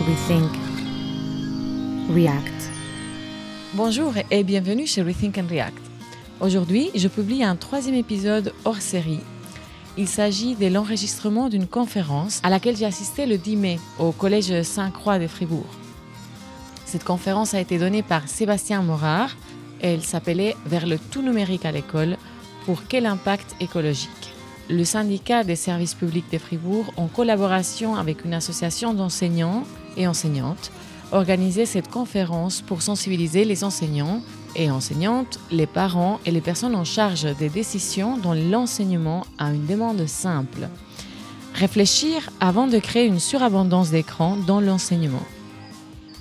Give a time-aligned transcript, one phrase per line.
[0.00, 0.50] Rethink,
[2.12, 2.70] React.
[3.74, 5.78] Bonjour et bienvenue chez Rethink and React.
[6.40, 9.20] Aujourd'hui, je publie un troisième épisode hors série.
[9.96, 14.62] Il s'agit de l'enregistrement d'une conférence à laquelle j'ai assisté le 10 mai au Collège
[14.62, 15.70] Saint-Croix de Fribourg.
[16.84, 19.36] Cette conférence a été donnée par Sébastien Morard
[19.82, 22.16] et elle s'appelait Vers le tout numérique à l'école
[22.64, 24.34] pour quel impact écologique?
[24.68, 29.64] Le syndicat des services publics de Fribourg, en collaboration avec une association d'enseignants
[29.96, 30.70] et enseignantes,
[31.12, 34.22] organisait cette conférence pour sensibiliser les enseignants
[34.56, 39.66] et enseignantes, les parents et les personnes en charge des décisions dans l'enseignement à une
[39.66, 40.68] demande simple.
[41.54, 45.22] Réfléchir avant de créer une surabondance d'écrans dans l'enseignement.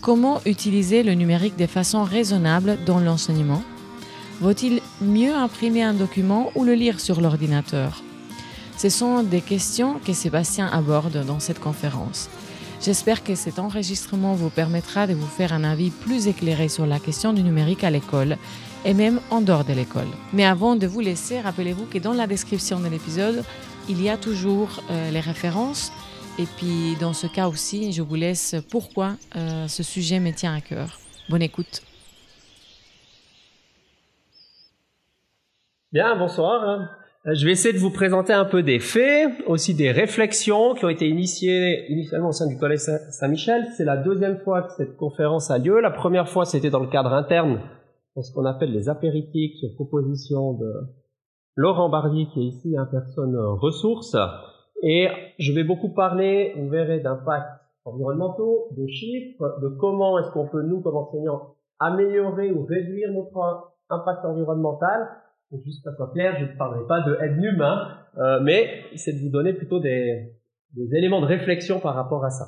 [0.02, 3.64] Comment utiliser le numérique de façon raisonnable dans l'enseignement?
[4.42, 8.02] Vaut-il mieux imprimer un document ou le lire sur l'ordinateur?
[8.78, 12.30] Ce sont des questions que Sébastien aborde dans cette conférence.
[12.84, 16.98] J'espère que cet enregistrement vous permettra de vous faire un avis plus éclairé sur la
[16.98, 18.38] question du numérique à l'école
[18.86, 20.08] et même en dehors de l'école.
[20.34, 23.44] Mais avant de vous laisser, rappelez-vous que dans la description de l'épisode,
[23.88, 25.92] il y a toujours euh, les références.
[26.40, 30.56] Et puis dans ce cas aussi, je vous laisse pourquoi euh, ce sujet me tient
[30.56, 30.98] à cœur.
[31.30, 31.84] Bonne écoute.
[35.92, 37.01] Bien, bonsoir.
[37.28, 40.86] Euh, je vais essayer de vous présenter un peu des faits, aussi des réflexions qui
[40.86, 43.68] ont été initiées initialement au sein du Collège Saint-Michel.
[43.78, 45.82] C'est la deuxième fois que cette conférence a lieu.
[45.82, 47.62] La première fois, c'était dans le cadre interne,
[48.16, 50.74] pour ce qu'on appelle les apéritifs sur proposition de
[51.56, 54.18] Laurent Barbier, qui est ici un personne ressource.
[54.82, 60.48] Et je vais beaucoup parler, vous verrez, d'impacts environnementaux, de chiffres, de comment est-ce qu'on
[60.48, 65.08] peut, nous, comme enseignants, améliorer ou réduire notre impact environnemental
[65.66, 69.14] juste que ça soit clair, je ne parlerai pas de aide humain, euh, mais c'est
[69.14, 70.32] de vous donner plutôt des,
[70.76, 72.46] des, éléments de réflexion par rapport à ça.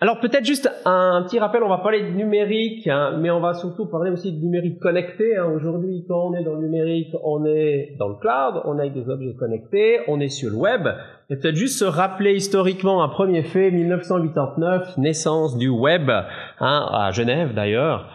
[0.00, 3.54] Alors peut-être juste un petit rappel, on va parler de numérique, hein, mais on va
[3.54, 5.36] surtout parler aussi de numérique connecté.
[5.36, 5.46] Hein.
[5.54, 9.08] Aujourd'hui, quand on est dans le numérique, on est dans le cloud, on a des
[9.08, 10.88] objets connectés, on est sur le web.
[11.30, 17.12] Et peut-être juste se rappeler historiquement un premier fait, 1989, naissance du web, hein, à
[17.12, 18.08] Genève d'ailleurs.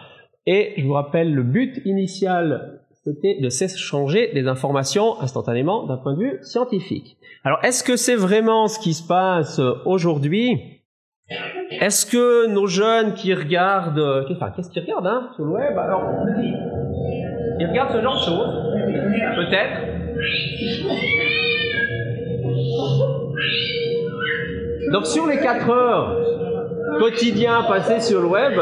[0.44, 6.20] Et je vous rappelle le but initial de s'échanger des informations instantanément d'un point de
[6.20, 7.16] vue scientifique.
[7.44, 10.82] Alors, est-ce que c'est vraiment ce qui se passe aujourd'hui?
[11.70, 16.02] Est-ce que nos jeunes qui regardent, enfin, qu'est-ce qu'ils regardent hein, sur le web Alors,
[17.60, 18.54] ils regardent ce genre de choses,
[19.36, 19.98] peut-être.
[24.92, 26.16] Donc, sur les 4 heures
[26.98, 28.58] quotidiens passées sur le web,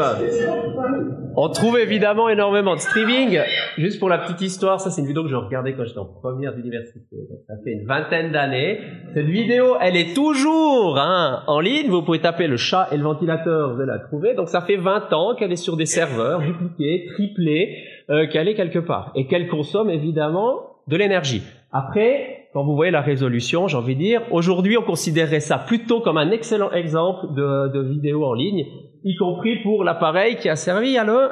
[1.39, 3.39] on trouve évidemment énormément de streaming.
[3.77, 6.05] Juste pour la petite histoire, ça c'est une vidéo que je regardais quand j'étais en
[6.05, 7.15] première d'université.
[7.47, 8.79] ça fait une vingtaine d'années.
[9.13, 11.89] Cette vidéo, elle est toujours hein, en ligne.
[11.89, 14.33] Vous pouvez taper le chat et le ventilateur, vous allez la trouver.
[14.33, 18.55] Donc ça fait 20 ans qu'elle est sur des serveurs dupliqués, triplés, euh, qu'elle est
[18.55, 19.11] quelque part.
[19.13, 21.43] Et qu'elle consomme évidemment de l'énergie.
[21.71, 26.01] Après, quand vous voyez la résolution, j'ai envie de dire, aujourd'hui on considérerait ça plutôt
[26.01, 28.65] comme un excellent exemple de, de vidéo en ligne
[29.03, 31.29] y compris pour l'appareil qui a servi à le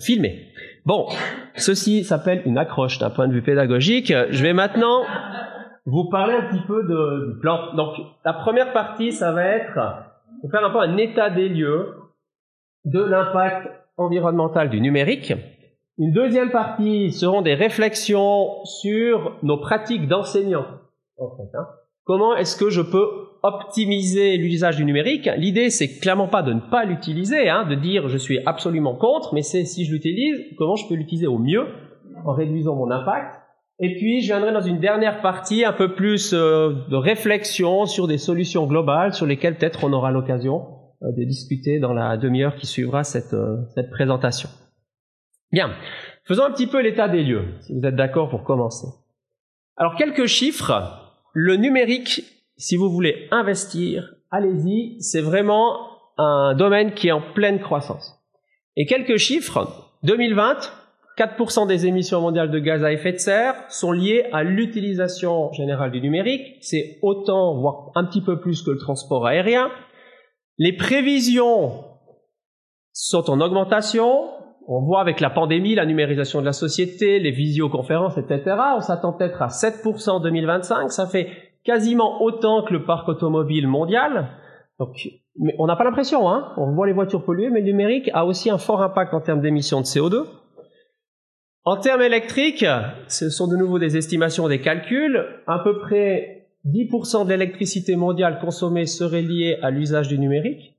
[0.00, 0.46] filmer.
[0.84, 1.06] Bon,
[1.56, 4.12] ceci s'appelle une accroche d'un point de vue pédagogique.
[4.30, 5.02] Je vais maintenant
[5.86, 7.74] vous parler un petit peu de, du plan.
[7.74, 7.94] Donc,
[8.24, 9.78] la première partie, ça va être
[10.42, 11.94] de faire un peu un état des lieux
[12.84, 15.32] de l'impact environnemental du numérique.
[15.98, 20.66] Une deuxième partie seront des réflexions sur nos pratiques d'enseignants.
[21.18, 21.66] Hein.
[22.04, 26.60] Comment est-ce que je peux optimiser l'usage du numérique L'idée, c'est clairement pas de ne
[26.60, 30.76] pas l'utiliser, hein, de dire je suis absolument contre, mais c'est si je l'utilise, comment
[30.76, 31.66] je peux l'utiliser au mieux
[32.24, 33.40] en réduisant mon impact?
[33.82, 38.06] Et puis, je viendrai dans une dernière partie un peu plus euh, de réflexion sur
[38.06, 40.66] des solutions globales sur lesquelles peut-être on aura l'occasion
[41.02, 44.50] euh, de discuter dans la demi-heure qui suivra cette, euh, cette présentation.
[45.50, 45.70] Bien,
[46.24, 48.86] faisons un petit peu l'état des lieux, si vous êtes d'accord pour commencer.
[49.78, 51.00] Alors, quelques chiffres
[51.32, 52.22] le numérique,
[52.60, 55.78] si vous voulez investir, allez-y, c'est vraiment
[56.18, 58.18] un domaine qui est en pleine croissance.
[58.76, 59.66] Et quelques chiffres,
[60.02, 60.70] 2020,
[61.16, 65.90] 4% des émissions mondiales de gaz à effet de serre sont liées à l'utilisation générale
[65.90, 66.58] du numérique.
[66.60, 69.70] C'est autant, voire un petit peu plus que le transport aérien.
[70.58, 71.84] Les prévisions
[72.92, 74.30] sont en augmentation.
[74.68, 78.56] On voit avec la pandémie, la numérisation de la société, les visioconférences, etc.
[78.76, 80.92] On s'attend peut-être à 7% en 2025.
[80.92, 84.28] Ça fait quasiment autant que le parc automobile mondial.
[84.78, 85.08] Donc,
[85.58, 86.52] on n'a pas l'impression, hein.
[86.56, 89.40] On voit les voitures polluées, mais le numérique a aussi un fort impact en termes
[89.40, 90.26] d'émissions de CO2.
[91.64, 92.64] En termes électriques,
[93.06, 95.24] ce sont de nouveau des estimations, des calculs.
[95.46, 100.76] À peu près 10% de l'électricité mondiale consommée serait liée à l'usage du numérique.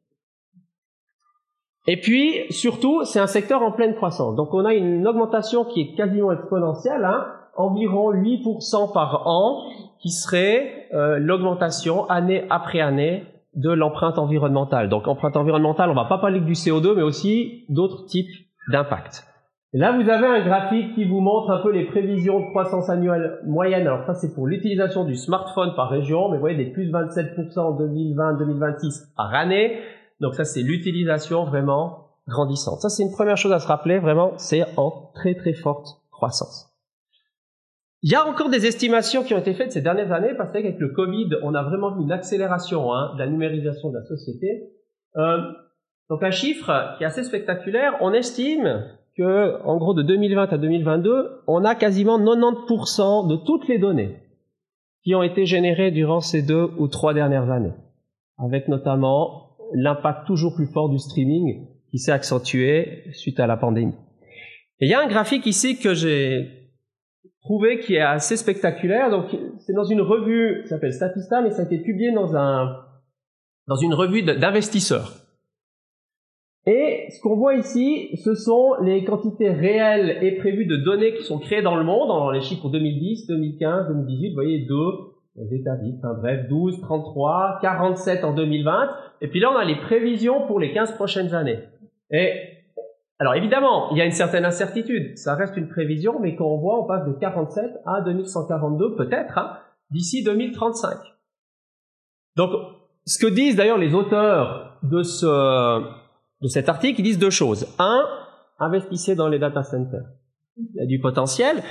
[1.88, 4.36] Et puis, surtout, c'est un secteur en pleine croissance.
[4.36, 7.25] Donc, on a une augmentation qui est quasiment exponentielle, hein,
[7.56, 9.63] environ 8% par an,
[10.01, 14.89] qui serait euh, l'augmentation année après année de l'empreinte environnementale.
[14.89, 18.31] Donc, empreinte environnementale, on va pas parler que du CO2, mais aussi d'autres types
[18.71, 19.27] d'impact.
[19.74, 22.89] Et là, vous avez un graphique qui vous montre un peu les prévisions de croissance
[22.89, 23.88] annuelle moyenne.
[23.88, 27.59] Alors ça, c'est pour l'utilisation du smartphone par région, mais vous voyez des plus 27%
[27.59, 29.80] en 2020-2026 par année.
[30.19, 32.81] Donc ça, c'est l'utilisation vraiment grandissante.
[32.81, 36.70] Ça, c'est une première chose à se rappeler, vraiment, c'est en très très forte croissance.
[38.03, 40.80] Il y a encore des estimations qui ont été faites ces dernières années, parce qu'avec
[40.80, 44.71] le Covid, on a vraiment vu une accélération hein, de la numérisation de la société.
[45.18, 45.38] Euh,
[46.09, 50.57] donc un chiffre qui est assez spectaculaire, on estime que, en gros, de 2020 à
[50.57, 54.18] 2022, on a quasiment 90% de toutes les données
[55.04, 57.74] qui ont été générées durant ces deux ou trois dernières années,
[58.38, 63.95] avec notamment l'impact toujours plus fort du streaming qui s'est accentué suite à la pandémie.
[64.80, 66.60] Et il y a un graphique ici que j'ai
[67.41, 69.09] trouvé qui est assez spectaculaire.
[69.09, 69.25] Donc,
[69.59, 72.77] c'est dans une revue qui s'appelle Statista, mais ça a été publié dans un,
[73.67, 75.13] dans une revue d'investisseurs.
[76.67, 81.23] Et ce qu'on voit ici, ce sont les quantités réelles et prévues de données qui
[81.23, 84.75] sont créées dans le monde, dans les chiffres 2010, 2015, 2018, vous voyez, 2,
[85.51, 88.89] états enfin bref, 12, 33, 47 en 2020,
[89.21, 91.59] et puis là on a les prévisions pour les 15 prochaines années.
[92.11, 92.31] Et
[93.21, 96.57] alors évidemment, il y a une certaine incertitude, ça reste une prévision, mais quand on
[96.57, 99.59] voit, on passe de 47 à 2142 peut-être, hein,
[99.91, 100.97] d'ici 2035.
[102.35, 102.50] Donc,
[103.06, 105.83] ce que disent d'ailleurs les auteurs de, ce,
[106.41, 107.68] de cet article, ils disent deux choses.
[107.77, 108.07] Un,
[108.57, 110.09] investissez dans les data centers.
[110.57, 111.62] Il y a du potentiel.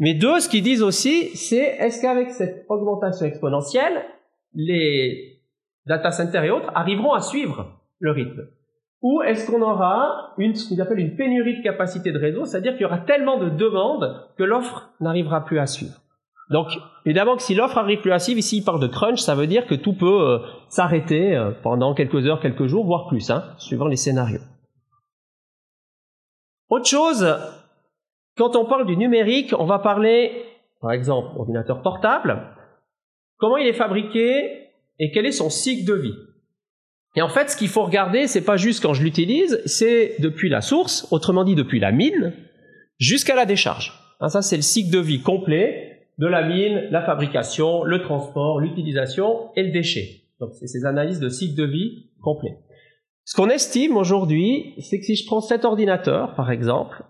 [0.00, 4.02] Mais deux, ce qu'ils disent aussi, c'est est-ce qu'avec cette augmentation exponentielle,
[4.54, 5.40] les
[5.86, 8.48] data centers et autres arriveront à suivre le rythme?
[9.06, 12.72] Ou est-ce qu'on aura une, ce qu'ils appellent une pénurie de capacité de réseau, c'est-à-dire
[12.72, 15.94] qu'il y aura tellement de demandes que l'offre n'arrivera plus à suivre
[16.48, 16.68] donc,
[17.04, 19.48] évidemment que si l'offre n'arrive plus à suivre, ici il parle de crunch, ça veut
[19.48, 20.38] dire que tout peut euh,
[20.68, 24.38] s'arrêter euh, pendant quelques heures, quelques jours, voire plus, hein, suivant les scénarios.
[26.68, 27.26] Autre chose
[28.36, 30.44] quand on parle du numérique, on va parler,
[30.80, 32.40] par exemple, ordinateur portable,
[33.38, 34.68] comment il est fabriqué
[35.00, 36.14] et quel est son cycle de vie?
[37.16, 40.50] Et en fait, ce qu'il faut regarder, c'est pas juste quand je l'utilise, c'est depuis
[40.50, 42.34] la source, autrement dit depuis la mine,
[42.98, 43.94] jusqu'à la décharge.
[44.20, 48.60] Hein, ça, c'est le cycle de vie complet de la mine, la fabrication, le transport,
[48.60, 50.22] l'utilisation et le déchet.
[50.40, 52.58] Donc, c'est ces analyses de cycle de vie complet.
[53.24, 57.02] Ce qu'on estime aujourd'hui, c'est que si je prends cet ordinateur, par exemple,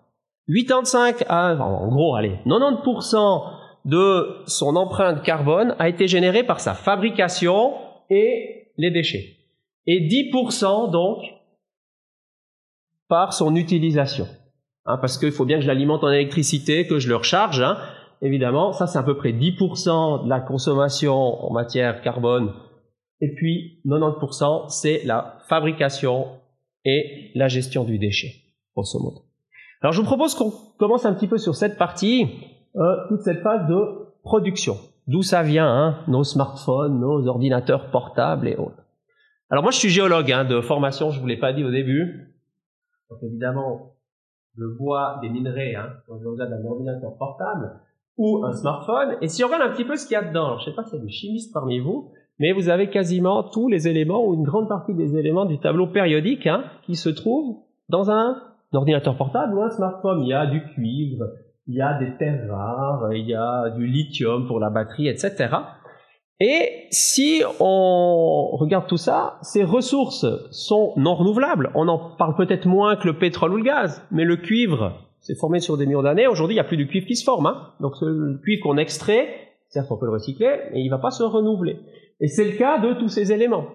[0.49, 3.43] 85 à, en gros, allez, 90%
[3.85, 7.75] de son empreinte carbone a été générée par sa fabrication
[8.09, 9.37] et les déchets.
[9.87, 11.19] Et 10% donc
[13.09, 14.27] par son utilisation.
[14.85, 17.61] Hein, parce qu'il faut bien que je l'alimente en électricité, que je le recharge.
[17.61, 17.77] Hein.
[18.23, 22.53] Évidemment, ça c'est à peu près 10% de la consommation en matière carbone.
[23.21, 26.27] Et puis 90% c'est la fabrication
[26.85, 28.33] et la gestion du déchet,
[28.75, 29.23] grosso modo.
[29.83, 32.27] Alors je vous propose qu'on commence un petit peu sur cette partie,
[32.77, 34.77] euh, toute cette phase de production.
[35.07, 38.86] D'où ça vient, hein, nos smartphones, nos ordinateurs portables et autres.
[39.51, 42.35] Alors moi je suis géologue hein, de formation, je vous l'ai pas dit au début.
[43.11, 43.93] Donc évidemment,
[44.59, 47.81] je vois des minerais hein, quand je regarde un ordinateur portable
[48.19, 49.17] ou un smartphone.
[49.21, 50.77] Et si on regarde un petit peu ce qu'il y a dedans, je ne sais
[50.77, 54.27] pas s'il y a des chimistes parmi vous, mais vous avez quasiment tous les éléments
[54.27, 58.43] ou une grande partie des éléments du tableau périodique hein, qui se trouvent dans un
[58.73, 60.23] ordinateur portable ou un smartphone.
[60.23, 61.27] Il y a du cuivre,
[61.69, 65.49] il y a des terres rares, il y a du lithium pour la batterie, etc.
[66.41, 71.71] Et si on regarde tout ça, ces ressources sont non renouvelables.
[71.75, 75.35] On en parle peut-être moins que le pétrole ou le gaz, mais le cuivre s'est
[75.35, 76.27] formé sur des millions d'années.
[76.27, 77.47] Aujourd'hui, il n'y a plus de cuivre qui se forme.
[77.47, 77.73] Hein.
[77.81, 79.29] Donc le cuivre qu'on extrait,
[79.69, 81.81] certes on peut le recycler, mais il ne va pas se renouveler.
[82.21, 83.67] Et c'est le cas de tous ces éléments.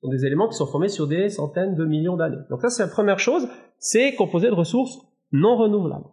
[0.00, 2.38] Ce sont des éléments qui sont formés sur des centaines de millions d'années.
[2.48, 3.48] Donc ça, c'est la première chose
[3.78, 4.98] c'est composé de ressources
[5.32, 6.06] non renouvelables.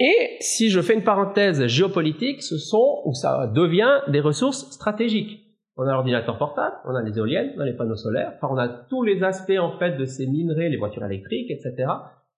[0.00, 5.40] Et si je fais une parenthèse géopolitique, ce sont, ou ça devient, des ressources stratégiques.
[5.76, 8.58] On a l'ordinateur portable, on a les éoliennes, on a les panneaux solaires, enfin on
[8.58, 11.88] a tous les aspects en fait de ces minerais, les voitures électriques, etc.,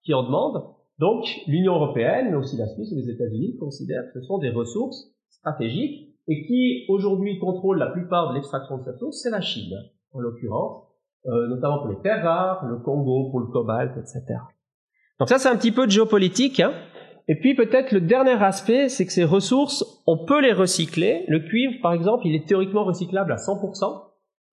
[0.02, 0.64] qui en demandent.
[0.98, 4.48] Donc l'Union européenne, mais aussi la Suisse ou les États-Unis considèrent que ce sont des
[4.48, 9.42] ressources stratégiques et qui aujourd'hui contrôle la plupart de l'extraction de cette source, c'est la
[9.42, 9.76] Chine,
[10.12, 10.84] en l'occurrence,
[11.26, 14.38] euh, notamment pour les terres rares, le Congo pour le cobalt, etc.
[15.18, 16.60] Donc ça, c'est un petit peu de géopolitique.
[16.60, 16.72] Hein.
[17.28, 21.24] Et puis peut-être le dernier aspect, c'est que ces ressources, on peut les recycler.
[21.26, 24.02] Le cuivre, par exemple, il est théoriquement recyclable à 100%.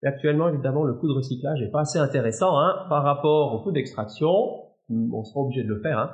[0.03, 3.60] Et actuellement, évidemment, le coût de recyclage n'est pas assez intéressant hein, par rapport au
[3.60, 4.32] coût d'extraction.
[4.89, 6.12] On sera obligé de le faire, hein,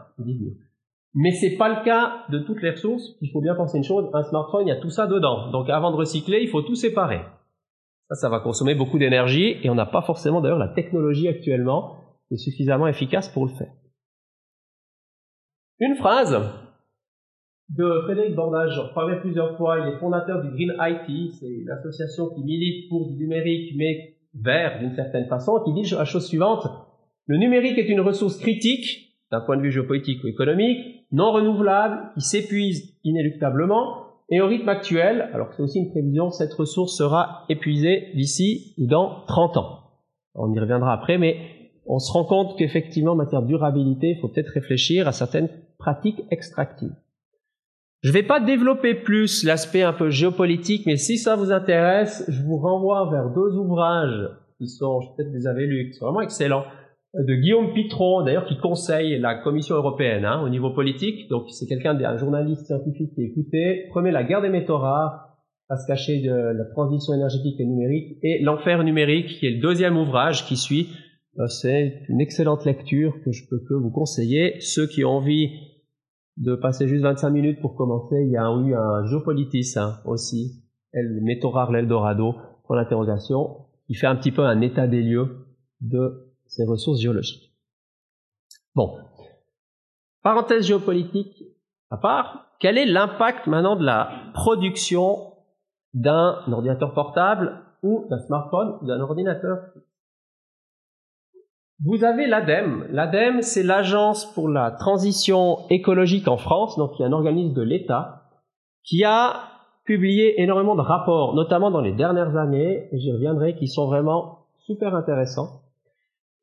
[1.16, 3.18] Mais c'est pas le cas de toutes les ressources.
[3.22, 5.50] Il faut bien penser une chose, un smartphone, il y a tout ça dedans.
[5.51, 7.22] Donc avant de recycler, il faut tout séparer.
[8.10, 11.96] Ça, ça va consommer beaucoup d'énergie et on n'a pas forcément d'ailleurs la technologie actuellement
[12.28, 13.72] qui est suffisamment efficace pour le faire.
[15.81, 16.38] Une phrase.
[17.69, 22.29] De Frédéric Bordage, j'en parlais plusieurs fois, il est fondateur du Green IT, c'est l'association
[22.36, 26.67] qui milite pour du numérique mais vert d'une certaine façon, qui dit la chose suivante,
[27.27, 32.12] le numérique est une ressource critique d'un point de vue géopolitique ou économique, non renouvelable,
[32.15, 36.98] qui s'épuise inéluctablement, et au rythme actuel, alors que c'est aussi une prévision, cette ressource
[36.98, 39.79] sera épuisée d'ici ou dans 30 ans.
[40.36, 41.38] On y reviendra après, mais
[41.86, 45.50] on se rend compte qu'effectivement, en matière de durabilité, il faut peut-être réfléchir à certaines
[45.79, 46.93] pratiques extractives.
[48.01, 52.24] Je ne vais pas développer plus l'aspect un peu géopolitique, mais si ça vous intéresse,
[52.29, 56.21] je vous renvoie vers deux ouvrages qui sont, peut-être vous avez lus, qui sont vraiment
[56.21, 56.63] excellents,
[57.13, 61.27] de Guillaume Pitron, d'ailleurs qui conseille la Commission européenne hein, au niveau politique.
[61.29, 63.88] Donc c'est quelqu'un, un journaliste scientifique qui écouté.
[63.89, 65.38] Premier, la guerre des métaux rares,
[65.69, 69.62] à se cacher de la transition énergétique et numérique, et l'enfer numérique, qui est le
[69.62, 70.89] deuxième ouvrage qui suit.
[71.38, 74.59] Euh, c'est une excellente lecture que je peux que vous conseiller.
[74.62, 75.51] Ceux qui ont envie
[76.39, 78.24] de passer juste 25 minutes pour commencer.
[78.25, 80.63] Il y a eu un géopolitis hein, aussi,
[81.43, 85.46] rare l'Eldorado, pour l'interrogation, qui fait un petit peu un état des lieux
[85.81, 87.53] de ces ressources géologiques.
[88.75, 88.98] Bon.
[90.24, 91.43] Parenthèse géopolitique
[91.91, 95.34] à part, quel est l'impact maintenant de la production
[95.93, 99.60] d'un ordinateur portable ou d'un smartphone ou d'un ordinateur
[101.86, 102.88] vous avez l'ADEME.
[102.91, 107.62] L'ADEME, c'est l'Agence pour la transition écologique en France, donc qui est un organisme de
[107.62, 108.24] l'État,
[108.83, 109.43] qui a
[109.86, 114.93] publié énormément de rapports, notamment dans les dernières années, j'y reviendrai, qui sont vraiment super
[114.93, 115.62] intéressants.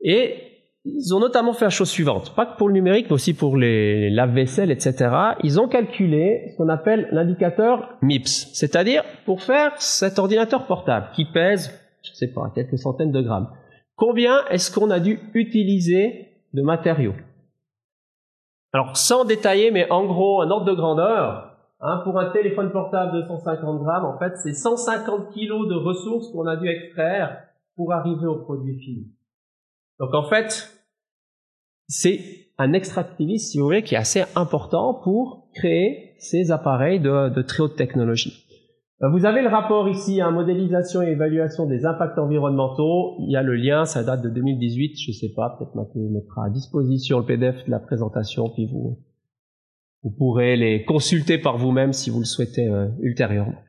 [0.01, 0.35] Et
[0.85, 3.57] ils ont notamment fait la chose suivante, pas que pour le numérique, mais aussi pour
[3.57, 5.11] les lave-vaisselle, etc.
[5.43, 11.25] Ils ont calculé ce qu'on appelle l'indicateur MIPS, c'est-à-dire pour faire cet ordinateur portable qui
[11.25, 13.49] pèse, je sais pas, quelques centaines de grammes.
[13.97, 17.15] Combien est-ce qu'on a dû utiliser de matériaux
[18.73, 23.17] Alors, sans détailler, mais en gros, un ordre de grandeur, hein, pour un téléphone portable
[23.17, 27.43] de 150 grammes, en fait, c'est 150 kilos de ressources qu'on a dû extraire
[27.75, 29.07] pour arriver au produit fini.
[29.99, 30.71] Donc, en fait,
[31.89, 32.21] c'est
[32.59, 37.43] un extractivisme, si vous voulez, qui est assez important pour créer ces appareils de, de
[37.43, 38.46] très haute technologie.
[39.03, 43.17] Euh, vous avez le rapport ici, hein, modélisation et évaluation des impacts environnementaux.
[43.21, 46.47] Il y a le lien, ça date de 2018, je sais pas, peut-être Mathieu mettra
[46.47, 48.99] à disposition le PDF de la présentation, puis vous,
[50.03, 53.61] vous pourrez les consulter par vous-même si vous le souhaitez euh, ultérieurement.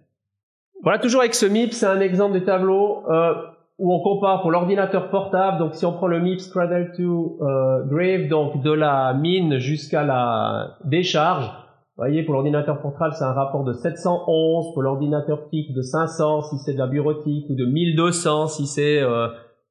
[0.83, 3.33] Voilà, toujours avec ce MIP, c'est un exemple de tableau euh,
[3.79, 5.57] où on compare pour l'ordinateur portable.
[5.57, 10.03] Donc si on prend le MIPS Cradle to euh, Grave, donc de la mine jusqu'à
[10.03, 11.51] la décharge,
[11.97, 16.43] vous voyez, pour l'ordinateur portable, c'est un rapport de 711, pour l'ordinateur TIC de 500
[16.43, 19.29] si c'est de la bureautique, ou de 1200 si c'est euh,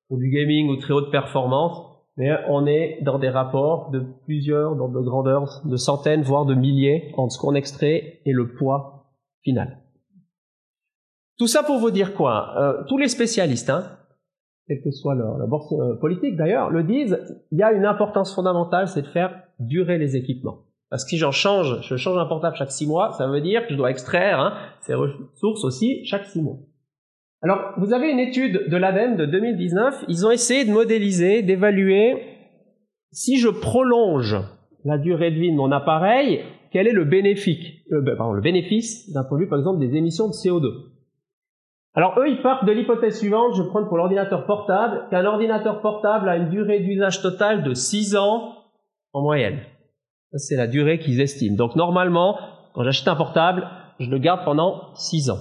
[0.09, 1.87] pour du gaming ou très haute performance.
[2.17, 6.55] Mais on est dans des rapports de plusieurs, dans de grandeurs, de centaines, voire de
[6.55, 9.07] milliers, entre ce qu'on extrait et le poids
[9.45, 9.79] final.
[11.39, 12.55] Tout ça pour vous dire quoi?
[12.59, 13.85] Euh, Tous les spécialistes, hein,
[14.67, 17.17] quelle que soit leur, leur euh, politique d'ailleurs, le disent,
[17.53, 20.66] il y a une importance fondamentale, c'est de faire durer les équipements.
[20.91, 23.67] Parce que si j'en change, je change un portable chaque six mois, ça veut dire
[23.67, 26.59] que je dois extraire hein, ces ressources aussi chaque six mois.
[27.43, 30.05] Alors, vous avez une étude de l'ADEME de 2019.
[30.09, 32.37] Ils ont essayé de modéliser, d'évaluer
[33.13, 34.37] si je prolonge
[34.85, 38.43] la durée de vie de mon appareil, quel est le, bénéfique, euh, ben, pardon, le
[38.43, 40.71] bénéfice d'un point de vue, par exemple, des émissions de CO2.
[41.95, 46.29] Alors, eux, ils partent de l'hypothèse suivante, je prends pour l'ordinateur portable, qu'un ordinateur portable
[46.29, 48.53] a une durée d'usage totale de 6 ans
[49.13, 49.61] en moyenne.
[50.39, 51.57] C'est la durée qu'ils estiment.
[51.57, 52.39] Donc normalement,
[52.75, 55.39] quand j'achète un portable, je le garde pendant 6 ans.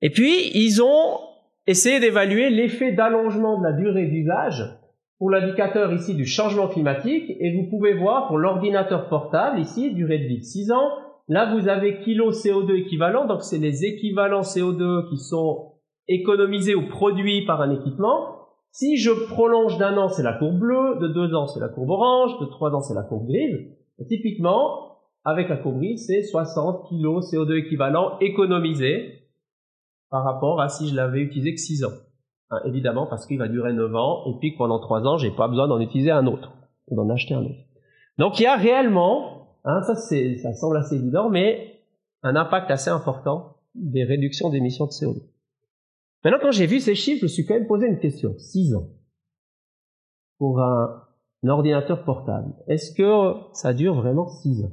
[0.00, 1.18] Et puis, ils ont
[1.66, 4.62] essayé d'évaluer l'effet d'allongement de la durée d'usage
[5.18, 7.24] pour l'indicateur ici du changement climatique.
[7.40, 10.90] Et vous pouvez voir pour l'ordinateur portable ici, durée de vie de 6 ans.
[11.28, 13.26] Là, vous avez kilo CO2 équivalent.
[13.26, 15.72] Donc, c'est les équivalents CO2 qui sont
[16.06, 18.43] économisés ou produits par un équipement.
[18.74, 21.90] Si je prolonge d'un an, c'est la courbe bleue, de deux ans, c'est la courbe
[21.90, 23.68] orange, de trois ans, c'est la courbe grise.
[24.08, 29.28] typiquement, avec la courbe grise, c'est 60 kg CO2 équivalent économisé
[30.10, 31.92] par rapport à si je l'avais utilisé que 6 ans.
[32.50, 35.46] Hein, évidemment, parce qu'il va durer 9 ans, et puis pendant 3 ans, j'ai pas
[35.46, 36.50] besoin d'en utiliser un autre,
[36.88, 37.62] ou d'en acheter un autre.
[38.18, 41.80] Donc il y a réellement, hein, ça, ça semble assez évident, mais
[42.24, 45.33] un impact assez important des réductions d'émissions de CO2.
[46.24, 48.34] Maintenant, quand j'ai vu ces chiffres, je me suis quand même posé une question.
[48.38, 48.88] 6 ans.
[50.38, 51.02] Pour un,
[51.46, 52.54] ordinateur portable.
[52.66, 54.72] Est-ce que ça dure vraiment 6 ans?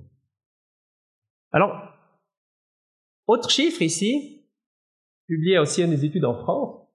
[1.52, 1.74] Alors,
[3.28, 4.46] autre chiffre ici,
[5.28, 6.88] publié aussi dans des études en France.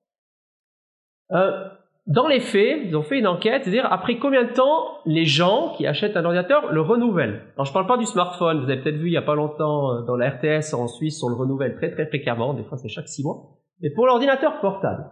[1.32, 1.68] Euh,
[2.06, 5.74] dans les faits, ils ont fait une enquête, c'est-à-dire après combien de temps les gens
[5.76, 7.42] qui achètent un ordinateur le renouvellent?
[7.56, 9.92] Alors je parle pas du smartphone, vous avez peut-être vu il y a pas longtemps
[9.92, 12.88] euh, dans la RTS en Suisse, on le renouvelle très très fréquemment, des fois c'est
[12.88, 13.56] chaque six mois.
[13.80, 15.10] Mais pour l'ordinateur portable,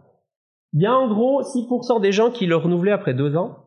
[0.73, 3.65] il y a en gros 6% des gens qui le renouvelaient après deux ans,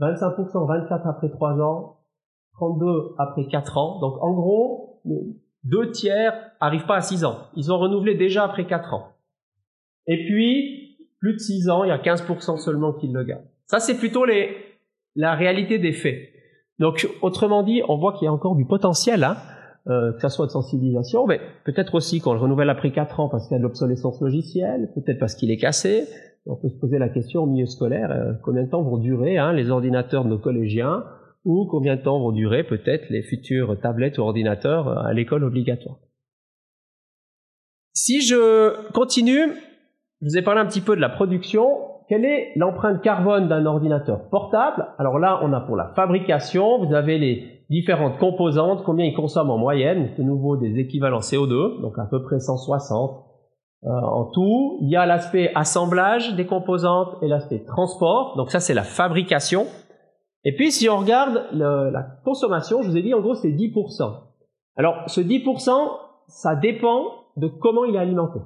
[0.00, 2.00] 25%, 24 après trois ans,
[2.54, 3.98] 32 après quatre ans.
[4.00, 5.02] Donc en gros,
[5.64, 7.48] deux tiers arrivent pas à six ans.
[7.54, 9.12] Ils ont renouvelé déjà après quatre ans.
[10.06, 13.44] Et puis, plus de 6 ans, il y a 15% seulement qui le gardent.
[13.66, 14.56] Ça, c'est plutôt les,
[15.14, 16.30] la réalité des faits.
[16.78, 19.36] Donc, autrement dit, on voit qu'il y a encore du potentiel, hein,
[19.88, 23.28] euh, que ça soit de sensibilisation, mais peut-être aussi qu'on le renouvelle après 4 ans
[23.30, 26.04] parce qu'il y a de l'obsolescence logicielle, peut-être parce qu'il est cassé.
[26.44, 29.38] On peut se poser la question au milieu scolaire, euh, combien de temps vont durer
[29.38, 31.04] hein, les ordinateurs de nos collégiens,
[31.46, 35.44] ou combien de temps vont durer peut-être les futures tablettes ou ordinateurs euh, à l'école
[35.44, 35.96] obligatoire.
[37.94, 39.54] Si je continue,
[40.20, 41.66] je vous ai parlé un petit peu de la production.
[42.08, 44.86] Quelle est l'empreinte carbone d'un ordinateur portable?
[44.98, 49.50] Alors là, on a pour la fabrication, vous avez les différentes composantes, combien ils consomment
[49.50, 53.24] en moyenne, de nouveau des équivalents CO2, donc à peu près 160
[53.84, 54.78] euh, en tout.
[54.80, 59.66] Il y a l'aspect assemblage des composantes et l'aspect transport, donc ça c'est la fabrication.
[60.44, 64.28] Et puis si on regarde la consommation, je vous ai dit en gros c'est 10%.
[64.76, 65.70] Alors ce 10%,
[66.28, 67.04] ça dépend
[67.36, 68.40] de comment il est alimenté.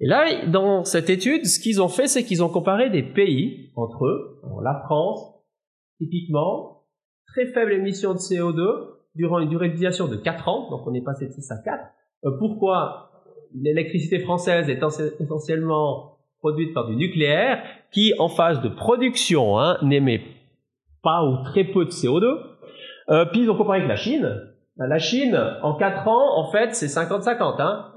[0.00, 3.70] Et là, dans cette étude, ce qu'ils ont fait, c'est qu'ils ont comparé des pays
[3.76, 4.40] entre eux.
[4.62, 5.20] la France,
[5.98, 6.81] typiquement,
[7.26, 11.04] très faible émission de CO2 durant une durée d'utilisation de 4 ans, donc on est
[11.04, 11.84] passé de 6 à 4.
[12.24, 13.10] Euh, pourquoi
[13.54, 14.80] l'électricité française est
[15.20, 17.62] essentiellement produite par du nucléaire,
[17.92, 20.22] qui en phase de production hein, n'émet
[21.02, 22.38] pas ou très peu de CO2.
[23.10, 24.48] Euh, puis ils ont comparé avec la Chine.
[24.76, 27.60] La Chine, en 4 ans, en fait, c'est 50-50.
[27.60, 27.92] Hein.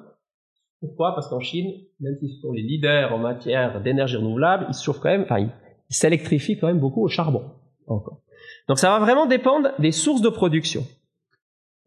[0.81, 1.15] Pourquoi?
[1.15, 4.99] Parce qu'en Chine, même s'ils sont les leaders en matière d'énergie renouvelable, ils se chauffent
[4.99, 5.49] quand même, enfin, ils
[5.89, 7.43] s'électrifient quand même beaucoup au charbon.
[7.87, 8.21] Encore.
[8.67, 10.83] Donc ça va vraiment dépendre des sources de production.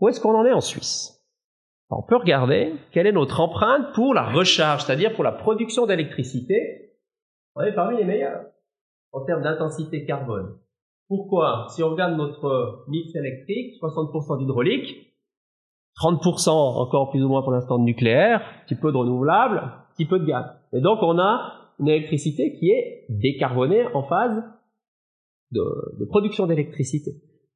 [0.00, 1.14] Où est-ce qu'on en est en Suisse?
[1.90, 6.92] On peut regarder quelle est notre empreinte pour la recharge, c'est-à-dire pour la production d'électricité.
[7.56, 8.44] On est parmi les meilleurs
[9.12, 10.56] en termes d'intensité carbone.
[11.08, 11.66] Pourquoi?
[11.70, 15.14] Si on regarde notre mix électrique, 60% d'hydraulique,
[15.98, 19.84] 30% encore plus ou moins pour l'instant de nucléaire, un petit peu de renouvelable, un
[19.94, 20.44] petit peu de gaz.
[20.72, 24.44] Et donc on a une électricité qui est décarbonée en phase
[25.52, 25.62] de,
[25.98, 27.12] de production d'électricité.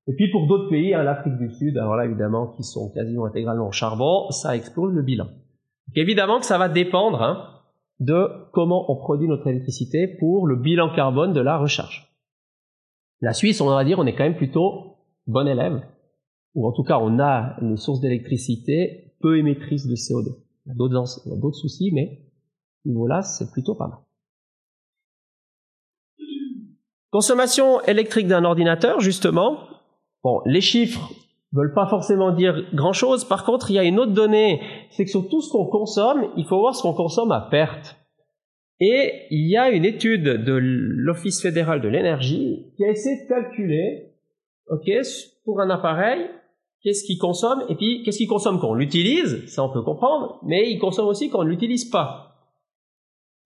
[0.08, 3.26] Et puis pour d'autres pays, hein, l'Afrique du Sud, alors là évidemment qui sont quasiment
[3.26, 5.26] intégralement au charbon, ça explose le bilan.
[5.26, 7.48] Donc évidemment que ça va dépendre hein,
[8.00, 12.08] de comment on produit notre électricité pour le bilan carbone de la recharge.
[13.20, 15.82] La Suisse, on va dire, on est quand même plutôt bon élève
[16.54, 20.36] ou en tout cas on a une source d'électricité peu émettrice de CO2.
[20.66, 22.22] Il y a d'autres soucis, mais
[22.84, 23.98] niveau-là, c'est plutôt pas mal.
[27.12, 29.58] Consommation électrique d'un ordinateur, justement.
[30.24, 31.12] Bon, les chiffres
[31.52, 33.26] veulent pas forcément dire grand-chose.
[33.26, 36.28] Par contre, il y a une autre donnée, c'est que sur tout ce qu'on consomme,
[36.38, 37.98] il faut voir ce qu'on consomme à perte.
[38.80, 43.28] Et il y a une étude de l'Office fédéral de l'énergie qui a essayé de
[43.28, 44.14] calculer,
[44.70, 44.90] ok,
[45.44, 46.30] pour un appareil,
[46.82, 50.40] qu'est-ce qu'il consomme, et puis qu'est-ce qu'il consomme quand on l'utilise, ça on peut comprendre,
[50.44, 52.31] mais il consomme aussi quand on ne l'utilise pas.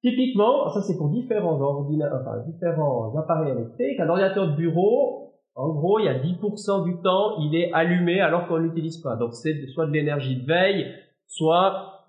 [0.07, 5.99] Typiquement, ça c'est pour différents, enfin, différents appareils électriques, un ordinateur de bureau, en gros,
[5.99, 9.17] il y a 10% du temps, il est allumé alors qu'on ne l'utilise pas.
[9.17, 10.87] Donc c'est soit de l'énergie de veille,
[11.27, 12.05] soit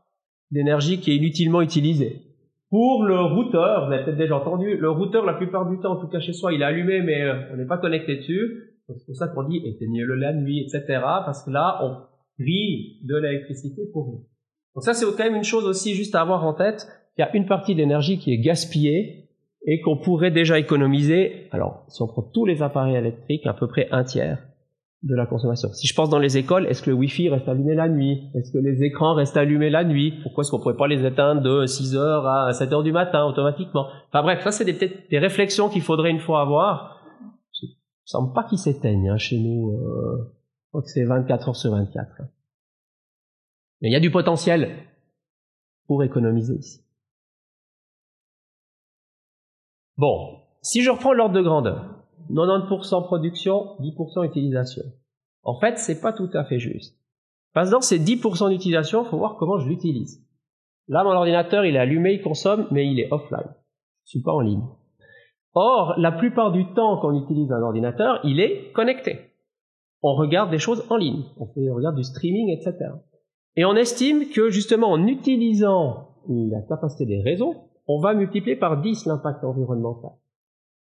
[0.51, 2.21] d'énergie qui est inutilement utilisée.
[2.69, 5.99] Pour le routeur, vous avez peut-être déjà entendu, le routeur, la plupart du temps, en
[5.99, 8.75] tout cas chez soi, il est allumé, mais euh, on n'est pas connecté dessus.
[8.87, 10.85] C'est pour ça qu'on dit éteignez-le la nuit, etc.
[11.01, 11.95] Parce que là, on
[12.37, 14.27] prie de l'électricité pour vous.
[14.75, 16.85] Donc ça, c'est quand même une chose aussi juste à avoir en tête.
[17.17, 19.29] Il y a une partie d'énergie qui est gaspillée
[19.65, 21.47] et qu'on pourrait déjà économiser.
[21.51, 24.39] Alors, si on prend tous les appareils électriques, à peu près un tiers
[25.03, 25.69] de la consommation.
[25.73, 28.23] Si je pense dans les écoles, est-ce que le Wi-Fi reste allumé la nuit?
[28.33, 30.15] Est-ce que les écrans restent allumés la nuit?
[30.23, 33.87] Pourquoi est-ce qu'on pourrait pas les éteindre de 6h à 7h du matin automatiquement?
[34.09, 36.97] Enfin bref, ça c'est peut-être des réflexions qu'il faudrait une fois avoir
[38.07, 39.71] semble pas qu'ils s'éteignent hein, chez nous.
[39.71, 42.21] Euh, je crois que c'est 24 heures sur 24.
[43.81, 44.69] Mais il y a du potentiel
[45.85, 46.81] pour économiser ici.
[49.97, 54.83] Bon, si je reprends l'ordre de grandeur, 90% production, 10% utilisation.
[55.43, 56.99] En fait, c'est pas tout à fait juste.
[57.53, 60.23] Parce que dans ces 10% d'utilisation, il faut voir comment je l'utilise.
[60.87, 63.55] Là, mon ordinateur, il est allumé, il consomme, mais il est offline.
[64.05, 64.63] Je suis pas en ligne.
[65.55, 69.31] Or, la plupart du temps qu'on utilise un ordinateur, il est connecté.
[70.03, 72.91] On regarde des choses en ligne, on regarde du streaming, etc.
[73.55, 77.55] Et on estime que justement en utilisant la capacité des réseaux,
[77.87, 80.11] on va multiplier par 10 l'impact environnemental.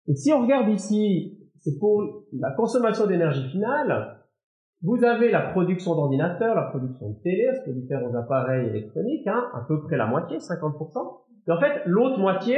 [0.07, 4.17] Et si on regarde ici, c'est pour la consommation d'énergie finale,
[4.81, 9.49] vous avez la production d'ordinateurs, la production de télé, ce que différents appareils électroniques, hein,
[9.53, 11.21] à peu près la moitié, 50%.
[11.47, 12.57] Et en fait, l'autre moitié,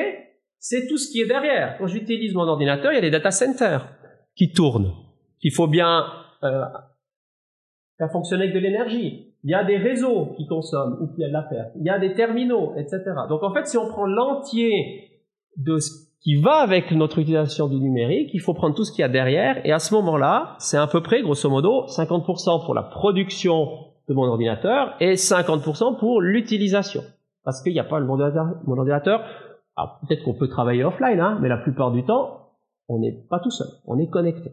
[0.58, 1.78] c'est tout ce qui est derrière.
[1.78, 3.88] Quand j'utilise mon ordinateur, il y a des data centers
[4.36, 4.94] qui tournent,
[5.40, 6.04] qu'il faut bien
[6.44, 6.66] euh,
[7.98, 9.29] faire fonctionner avec de l'énergie.
[9.44, 11.72] Il y a des réseaux qui consomment ou qui a de la perte.
[11.76, 13.02] Il y a des terminaux, etc.
[13.30, 15.22] Donc en fait, si on prend l'entier
[15.56, 19.02] de ce qui va avec notre utilisation du numérique, il faut prendre tout ce qu'il
[19.02, 22.74] y a derrière, et à ce moment-là, c'est à peu près, grosso modo, 50% pour
[22.74, 23.70] la production
[24.10, 27.04] de mon ordinateur et 50% pour l'utilisation.
[27.44, 29.24] Parce qu'il n'y a pas le mon ordinateur.
[30.02, 32.50] peut-être qu'on peut travailler offline, hein, mais la plupart du temps,
[32.90, 34.52] on n'est pas tout seul, on est connecté.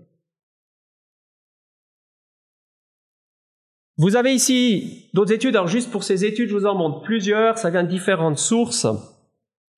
[3.99, 5.57] Vous avez ici d'autres études.
[5.57, 7.57] Alors juste pour ces études, je vous en montre plusieurs.
[7.57, 8.87] Ça vient de différentes sources.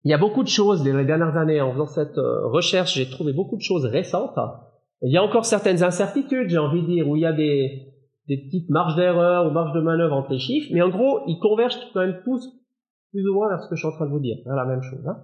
[0.05, 2.95] Il y a beaucoup de choses les dernières années en faisant cette euh, recherche.
[2.95, 4.39] J'ai trouvé beaucoup de choses récentes.
[5.03, 7.93] Il y a encore certaines incertitudes, j'ai envie de dire, où il y a des,
[8.27, 10.71] des petites marges d'erreur ou marges de manœuvre entre les chiffres.
[10.73, 12.49] Mais en gros, ils convergent quand même tous
[13.13, 14.37] plus ou moins vers ce que je suis en train de vous dire.
[14.47, 15.07] la même chose.
[15.07, 15.19] Hein.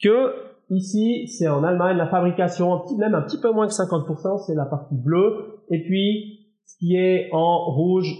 [0.00, 0.32] Que
[0.70, 4.66] ici, c'est en Allemagne la fabrication, même un petit peu moins que 50%, c'est la
[4.66, 5.60] partie bleue.
[5.70, 6.33] Et puis
[6.66, 8.12] ce qui est en rouge,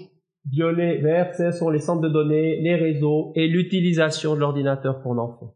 [0.50, 5.14] violet, vert, ce sont les centres de données, les réseaux et l'utilisation de l'ordinateur pour
[5.14, 5.54] l'enfant.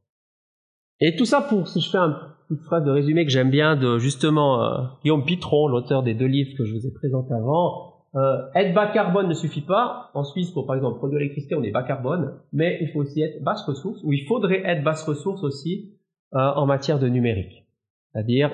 [1.00, 2.16] Et tout ça pour, si je fais une
[2.48, 6.26] petite phrase de résumé que j'aime bien de justement euh, Guillaume Pitron, l'auteur des deux
[6.26, 10.10] livres que je vous ai présentés avant, euh, être bas carbone ne suffit pas.
[10.14, 13.20] En Suisse, pour par exemple produire l'électricité, on est bas carbone, mais il faut aussi
[13.20, 15.94] être basse ressource, ou il faudrait être basse ressource aussi
[16.34, 17.66] euh, en matière de numérique.
[18.12, 18.50] C'est-à-dire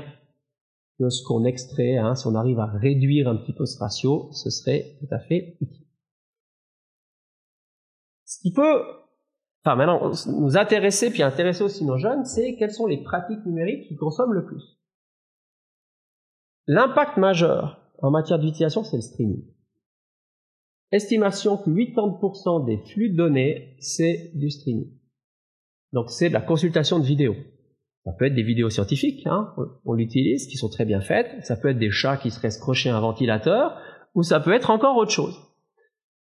[0.98, 4.28] que ce qu'on extrait, hein, si on arrive à réduire un petit peu ce ratio,
[4.32, 5.86] ce serait tout à fait utile.
[8.24, 8.82] Ce qui peut,
[9.64, 13.88] enfin maintenant, nous intéresser, puis intéresser aussi nos jeunes, c'est quelles sont les pratiques numériques
[13.88, 14.78] qui consomment le plus.
[16.66, 19.44] L'impact majeur en matière d'utilisation, c'est le streaming.
[20.92, 24.90] Estimation que 80% des flux de données, c'est du streaming.
[25.92, 27.36] Donc c'est de la consultation de vidéos.
[28.04, 29.54] Ça peut être des vidéos scientifiques, hein,
[29.86, 31.30] on l'utilise, qui sont très bien faites.
[31.42, 33.78] Ça peut être des chats qui se restent crochés à un ventilateur,
[34.14, 35.34] ou ça peut être encore autre chose.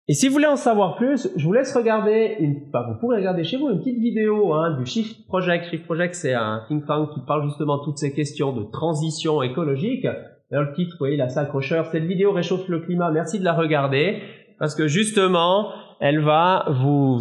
[0.06, 3.18] Et si vous voulez en savoir plus, je vous laisse regarder, une, bah, vous pourrez
[3.18, 5.66] regarder chez vous une petite vidéo hein, du Shift Project.
[5.66, 9.40] Shift Project, c'est un think tank qui parle justement de toutes ces questions de transition
[9.42, 10.06] écologique.
[10.50, 11.86] Le titre, vous voyez, accrocheur.
[11.86, 13.12] Cette vidéo réchauffe le climat.
[13.12, 14.20] Merci de la regarder
[14.58, 17.20] parce que justement, elle va vous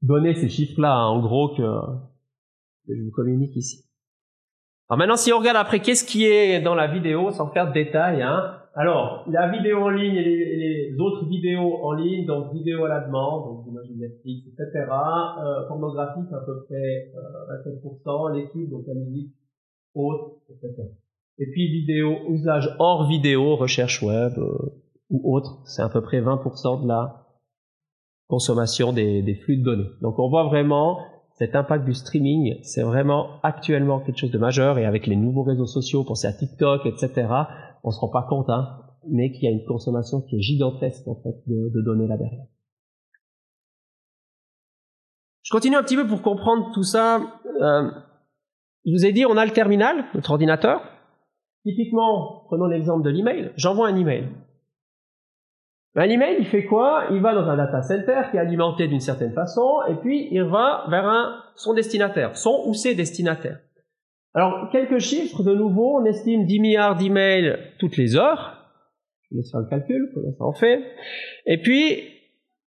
[0.00, 1.62] donner ces chiffres-là, hein, en gros, que
[2.88, 3.84] je vous communique ici.
[4.92, 7.72] Alors maintenant, si on regarde après, qu'est-ce qui est dans la vidéo, sans faire de
[7.72, 8.58] détails, hein?
[8.74, 13.00] Alors, la vidéo en ligne et les, autres vidéos en ligne, donc vidéo à la
[13.00, 14.84] demande, donc j'imagine Netflix, etc.
[14.90, 17.70] Euh, pornographique à peu près euh,
[18.04, 19.32] 27%, l'étude, donc la musique
[19.94, 20.82] haute, etc.
[21.38, 24.74] Et puis vidéo, usage hors vidéo, recherche web euh,
[25.08, 27.24] ou autre, c'est à peu près 20% de la
[28.28, 29.90] consommation des, des flux de données.
[30.02, 30.98] Donc on voit vraiment
[31.42, 35.42] cet impact du streaming, c'est vraiment actuellement quelque chose de majeur et avec les nouveaux
[35.42, 37.26] réseaux sociaux, pensez à TikTok, etc.,
[37.82, 38.78] on se rend pas compte, hein,
[39.10, 42.46] mais qu'il y a une consommation qui est gigantesque en fait de, données là derrière.
[45.42, 47.20] Je continue un petit peu pour comprendre tout ça.
[47.60, 47.90] Euh,
[48.86, 50.80] je vous ai dit, on a le terminal, notre ordinateur.
[51.64, 53.50] Typiquement, prenons l'exemple de l'email.
[53.56, 54.28] J'envoie un email.
[55.94, 57.04] Un email, il fait quoi?
[57.10, 60.42] Il va dans un data center qui est alimenté d'une certaine façon, et puis il
[60.44, 63.58] va vers un, son destinataire, son ou ses destinataires.
[64.34, 68.70] Alors, quelques chiffres, de nouveau, on estime 10 milliards d'emails toutes les heures.
[69.30, 70.82] Je laisse faire le calcul, combien ça en fait.
[71.44, 72.02] Et puis,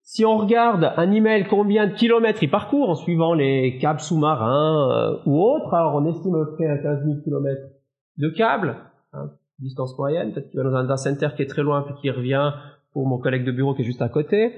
[0.04, 4.92] si on regarde un email, combien de kilomètres il parcourt en suivant les câbles sous-marins
[4.92, 7.70] euh, ou autres, alors on estime à peu près à 15 000 kilomètres
[8.18, 8.76] de câbles,
[9.14, 11.96] hein, distance moyenne, peut-être qu'il va dans un data center qui est très loin puis
[11.96, 12.54] qui revient
[12.96, 14.54] pour mon collègue de bureau qui est juste à côté.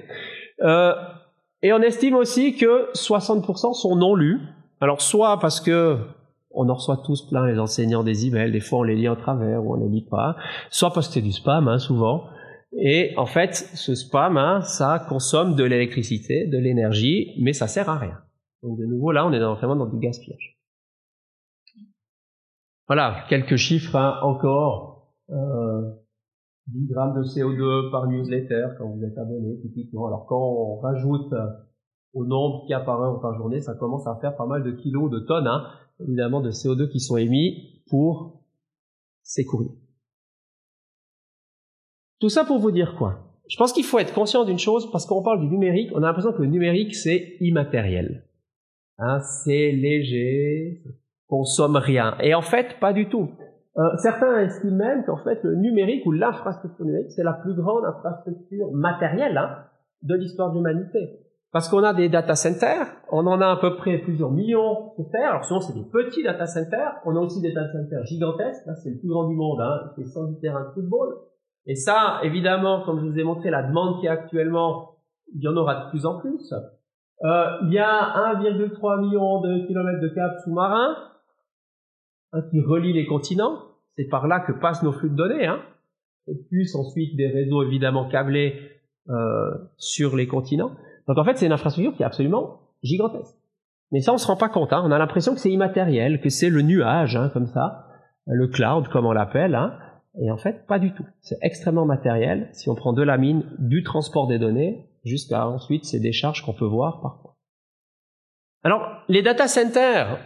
[0.62, 0.94] Euh,
[1.60, 4.38] et on estime aussi que 60% sont non lus.
[4.80, 5.98] Alors soit parce que
[6.52, 9.16] on en reçoit tous plein les enseignants des emails, des fois on les lit en
[9.16, 10.36] travers ou on les lit pas,
[10.70, 12.26] soit parce que c'est du spam hein, souvent.
[12.80, 17.88] Et en fait, ce spam, hein, ça consomme de l'électricité, de l'énergie, mais ça sert
[17.88, 18.18] à rien.
[18.62, 20.60] Donc de nouveau là, on est vraiment dans du gaspillage.
[22.86, 25.12] Voilà, quelques chiffres hein, encore.
[25.30, 25.90] Euh,
[26.68, 30.06] 10 grammes de CO2 par newsletter quand vous êtes abonné, typiquement.
[30.06, 31.46] Alors quand on rajoute euh,
[32.14, 34.46] au nombre qu'il y a par heure ou par journée, ça commence à faire pas
[34.46, 35.64] mal de kilos, de tonnes, hein,
[36.00, 38.42] évidemment, de CO2 qui sont émis pour
[39.22, 39.76] ces courriers.
[42.20, 43.28] Tout ça pour vous dire quoi?
[43.48, 46.06] Je pense qu'il faut être conscient d'une chose, parce qu'on parle du numérique, on a
[46.06, 48.24] l'impression que le numérique, c'est immatériel.
[48.98, 50.82] Hein, c'est léger,
[51.28, 52.18] consomme rien.
[52.20, 53.30] Et en fait, pas du tout.
[53.76, 57.84] Euh, certains estiment même qu'en fait, le numérique ou l'infrastructure numérique, c'est la plus grande
[57.84, 59.64] infrastructure matérielle hein,
[60.02, 61.20] de l'histoire de l'humanité.
[61.52, 65.04] Parce qu'on a des data centers, on en a à peu près plusieurs millions de
[65.10, 65.30] terre.
[65.30, 68.66] Alors souvent c'est des petits data centers, on a aussi des data centers gigantesques.
[68.66, 71.14] Là c'est le plus grand du monde, hein, c'est 110 terrains de football.
[71.66, 74.96] Et ça, évidemment, comme je vous ai montré la demande qu'il y a actuellement,
[75.34, 76.52] il y en aura de plus en plus.
[77.24, 80.96] Euh, il y a 1,3 million de kilomètres de câbles sous-marins
[82.32, 83.58] hein, qui relient les continents.
[83.96, 85.46] C'est par là que passent nos flux de données.
[85.46, 85.60] Hein.
[86.26, 88.54] Et plus ensuite des réseaux évidemment câblés
[89.08, 90.72] euh, sur les continents.
[91.06, 93.34] Donc en fait, c'est une infrastructure qui est absolument gigantesque.
[93.90, 94.72] Mais ça, on se rend pas compte.
[94.72, 94.82] Hein.
[94.84, 97.86] On a l'impression que c'est immatériel, que c'est le nuage, hein, comme ça,
[98.26, 99.54] le cloud, comme on l'appelle.
[99.54, 99.78] Hein.
[100.20, 101.06] Et en fait, pas du tout.
[101.20, 102.50] C'est extrêmement matériel.
[102.52, 106.52] Si on prend de la mine, du transport des données, jusqu'à ensuite ces décharges qu'on
[106.52, 107.36] peut voir parfois.
[108.64, 110.18] Alors, les data centers,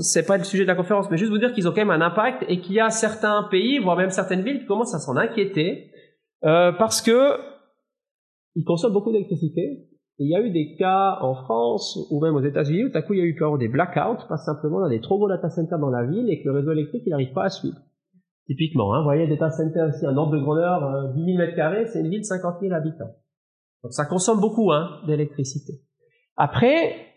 [0.00, 1.90] c'est pas le sujet de la conférence, mais juste vous dire qu'ils ont quand même
[1.90, 4.98] un impact et qu'il y a certains pays, voire même certaines villes, qui commencent à
[4.98, 5.90] s'en inquiéter
[6.44, 7.38] euh, parce que
[8.54, 12.42] ils consomment beaucoup d'électricité il y a eu des cas en France ou même aux
[12.42, 15.00] États-Unis où tout à coup il y a eu des blackouts parce simplement dans des
[15.00, 17.44] trop gros data centers dans la ville et que le réseau électrique il n'arrive pas
[17.44, 17.78] à suivre.
[18.46, 21.86] Typiquement, hein, vous voyez, data center ici, un ordre de grandeur, 10 000 mètres carrés,
[21.86, 23.14] c'est une ville de 50 000 habitants.
[23.82, 25.74] Donc ça consomme beaucoup hein, d'électricité.
[26.36, 27.11] Après,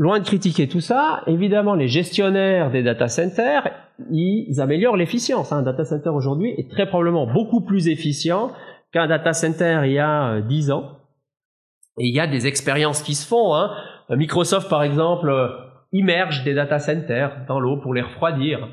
[0.00, 3.68] loin de critiquer tout ça, évidemment, les gestionnaires des data centers,
[4.10, 5.52] ils améliorent l'efficience.
[5.52, 8.50] Un data center aujourd'hui est très probablement beaucoup plus efficient
[8.94, 10.96] qu'un data center il y a 10 euh, ans.
[11.98, 13.54] Et il y a des expériences qui se font.
[13.54, 13.72] Hein.
[14.08, 15.48] Microsoft, par exemple, euh,
[15.92, 18.70] immerge des data centers dans l'eau pour les refroidir,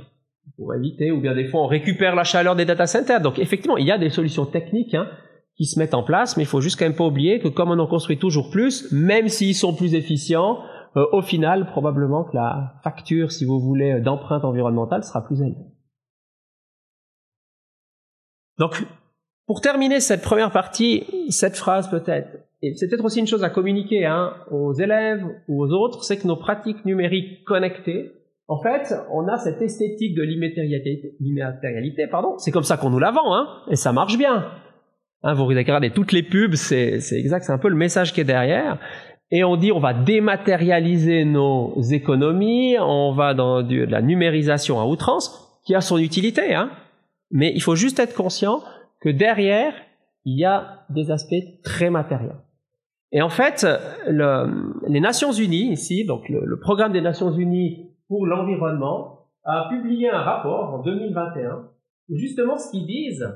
[0.56, 3.20] pour éviter, ou bien des fois on récupère la chaleur des data centers.
[3.20, 5.10] Donc effectivement, il y a des solutions techniques hein,
[5.58, 7.70] qui se mettent en place, mais il faut juste quand même pas oublier que comme
[7.70, 10.60] on en construit toujours plus, même s'ils sont plus efficients,
[10.98, 15.66] euh, au final, probablement que la facture, si vous voulez, d'empreinte environnementale sera plus élevée.
[18.58, 18.84] Donc,
[19.46, 22.30] pour terminer cette première partie, cette phrase peut-être,
[22.64, 26.18] et c'est peut-être aussi une chose à communiquer hein, aux élèves ou aux autres, c'est
[26.18, 28.12] que nos pratiques numériques connectées,
[28.48, 33.12] en fait, on a cette esthétique de l'immatérialité, pardon, c'est comme ça qu'on nous la
[33.12, 34.52] vend, hein, et ça marche bien.
[35.24, 38.26] Hein, vous regardez toutes les pubs, c'est exact, c'est un peu le message qui est
[38.26, 38.80] derrière.
[39.32, 44.86] Et on dit on va dématérialiser nos économies, on va dans de la numérisation à
[44.86, 46.70] outrance, qui a son utilité, hein.
[47.30, 48.62] Mais il faut juste être conscient
[49.02, 49.74] que derrière,
[50.24, 52.38] il y a des aspects très matériels.
[53.12, 53.66] Et en fait,
[54.08, 60.22] les Nations Unies, ici, donc le, programme des Nations Unies pour l'environnement, a publié un
[60.22, 61.70] rapport en 2021
[62.10, 63.28] où justement ce qu'ils disent,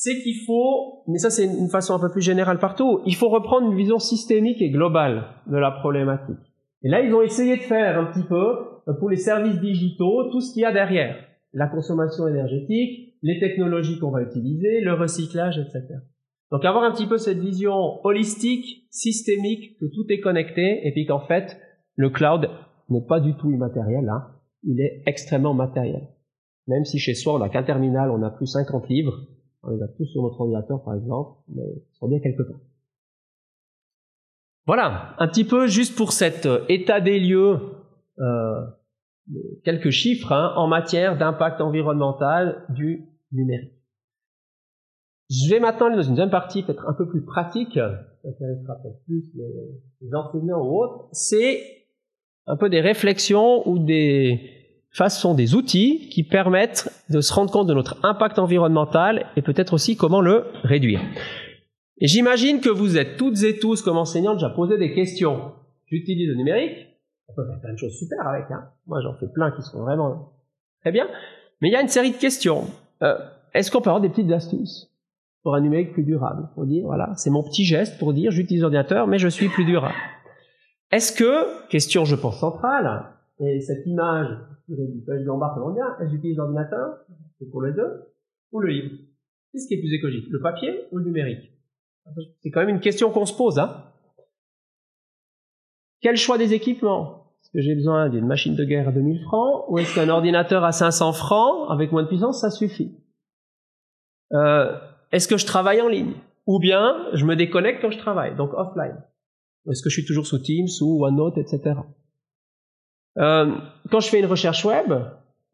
[0.00, 3.28] c'est qu'il faut, mais ça c'est une façon un peu plus générale partout, il faut
[3.28, 6.36] reprendre une vision systémique et globale de la problématique.
[6.84, 10.40] Et là, ils ont essayé de faire un petit peu pour les services digitaux tout
[10.40, 11.16] ce qu'il y a derrière.
[11.52, 15.82] La consommation énergétique, les technologies qu'on va utiliser, le recyclage, etc.
[16.52, 21.06] Donc avoir un petit peu cette vision holistique, systémique, que tout est connecté, et puis
[21.06, 21.58] qu'en fait,
[21.96, 22.48] le cloud
[22.88, 24.28] n'est pas du tout immatériel, hein.
[24.62, 26.06] il est extrêmement matériel.
[26.68, 29.26] Même si chez soi, on n'a qu'un terminal, on a plus 50 livres,
[29.62, 32.60] on les a tous sur notre ordinateur par exemple, mais ils sont bien quelque part.
[34.66, 37.58] Voilà, un petit peu juste pour cet euh, état des lieux,
[38.18, 38.66] euh,
[39.64, 43.72] quelques chiffres hein, en matière d'impact environnemental du numérique.
[45.30, 48.76] Je vais maintenant aller dans une deuxième partie, peut-être un peu plus pratique, ça intéressera
[48.82, 51.60] peut-être plus les, enseignants ou autres, c'est
[52.46, 54.57] un peu des réflexions ou des
[54.90, 59.74] façons, des outils qui permettent de se rendre compte de notre impact environnemental et peut-être
[59.74, 61.00] aussi comment le réduire.
[62.00, 65.52] Et j'imagine que vous êtes toutes et tous, comme enseignants, déjà posé des questions.
[65.86, 66.86] J'utilise le numérique,
[67.28, 68.70] on peut faire plein de choses super avec, hein.
[68.86, 70.32] Moi, j'en fais plein qui sont vraiment
[70.80, 71.06] très bien.
[71.60, 72.66] Mais il y a une série de questions.
[73.02, 73.18] Euh,
[73.52, 74.90] est-ce qu'on peut avoir des petites astuces
[75.42, 76.48] pour un numérique plus durable?
[76.54, 79.64] Pour dire, voilà, c'est mon petit geste pour dire j'utilise l'ordinateur, mais je suis plus
[79.64, 79.94] durable.
[80.90, 83.04] Est-ce que, question je pense centrale,
[83.40, 84.28] et cette image
[84.68, 86.98] du page d'embarque bien, est-ce que j'utilise l'ordinateur,
[87.38, 88.04] c'est pour les deux,
[88.52, 88.96] ou le livre
[89.52, 91.52] Qu'est-ce qui est plus écologique, le papier ou le numérique
[92.42, 93.58] C'est quand même une question qu'on se pose.
[93.58, 93.84] Hein
[96.00, 97.32] Quel choix des équipements?
[97.40, 100.64] Est-ce que j'ai besoin d'une machine de guerre à 2000 francs, ou est-ce qu'un ordinateur
[100.64, 102.98] à 500 francs, avec moins de puissance, ça suffit?
[104.32, 104.78] Euh,
[105.12, 106.12] est-ce que je travaille en ligne?
[106.46, 108.96] Ou bien je me déconnecte quand je travaille, donc offline.
[109.70, 111.74] Est-ce que je suis toujours sous Teams ou OneNote, etc.
[113.16, 113.56] Euh,
[113.90, 114.92] quand je fais une recherche web,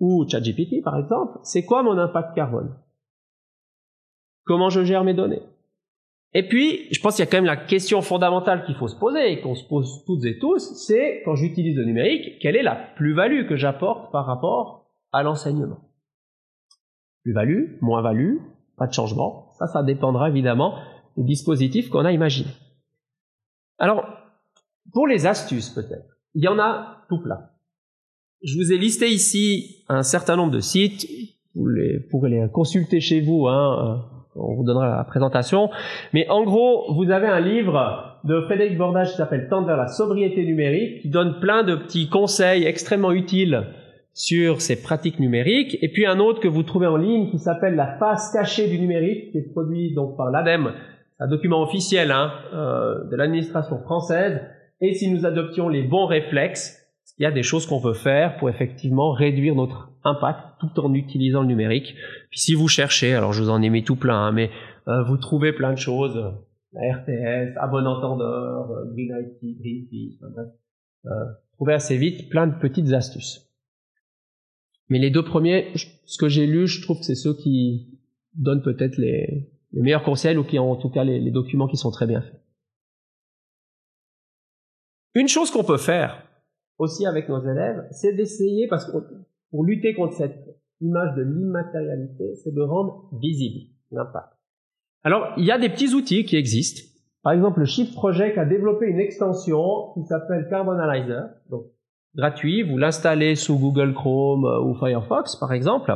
[0.00, 2.74] ou ChatGPT par exemple, c'est quoi mon impact carbone?
[4.44, 5.42] Comment je gère mes données?
[6.36, 8.96] Et puis, je pense qu'il y a quand même la question fondamentale qu'il faut se
[8.98, 12.62] poser et qu'on se pose toutes et tous, c'est quand j'utilise le numérique, quelle est
[12.62, 15.78] la plus-value que j'apporte par rapport à l'enseignement?
[17.22, 18.38] Plus-value, moins-value,
[18.76, 19.52] pas de changement.
[19.58, 20.76] Ça, ça dépendra évidemment
[21.16, 22.50] des dispositifs qu'on a imaginés.
[23.78, 24.04] Alors,
[24.92, 26.93] pour les astuces peut-être, il y en a
[28.42, 31.06] Je vous ai listé ici un certain nombre de sites,
[31.54, 35.70] vous les, pourrez les consulter chez vous, hein, euh, on vous donnera la présentation.
[36.12, 39.86] Mais en gros, vous avez un livre de Frédéric Bordage qui s'appelle Tendre vers la
[39.86, 43.66] sobriété numérique, qui donne plein de petits conseils extrêmement utiles
[44.12, 45.76] sur ces pratiques numériques.
[45.82, 48.78] Et puis un autre que vous trouvez en ligne qui s'appelle La face cachée du
[48.78, 50.72] numérique, qui est produit donc par l'ADEME,
[51.20, 54.40] un document officiel hein, euh, de l'administration française.
[54.80, 56.83] Et si nous adoptions les bons réflexes,
[57.18, 60.92] il y a des choses qu'on peut faire pour effectivement réduire notre impact tout en
[60.94, 61.94] utilisant le numérique.
[62.30, 64.50] Puis si vous cherchez, alors je vous en ai mis tout plein, hein, mais
[64.88, 66.16] euh, vous trouvez plein de choses,
[66.72, 70.48] la RTS, à bon entendeur, euh, Green IT, Greenpeace, enfin
[71.06, 71.24] euh,
[71.54, 73.48] trouvez assez vite plein de petites astuces.
[74.88, 75.72] Mais les deux premiers,
[76.04, 77.98] ce que j'ai lu, je trouve que c'est ceux qui
[78.34, 81.90] donnent peut-être les, meilleurs conseils ou qui ont en tout cas les documents qui sont
[81.90, 82.40] très bien faits.
[85.14, 86.23] Une chose qu'on peut faire,
[86.78, 88.98] aussi avec nos élèves, c'est d'essayer, parce que
[89.50, 90.38] pour lutter contre cette
[90.80, 94.32] image de l'immatérialité, c'est de rendre visible l'impact.
[95.02, 96.82] Alors, il y a des petits outils qui existent.
[97.22, 100.76] Par exemple, le Shift Project a développé une extension qui s'appelle Carbon
[101.50, 101.66] donc
[102.14, 102.62] gratuit.
[102.62, 105.94] Vous l'installez sous Google Chrome euh, ou Firefox, par exemple.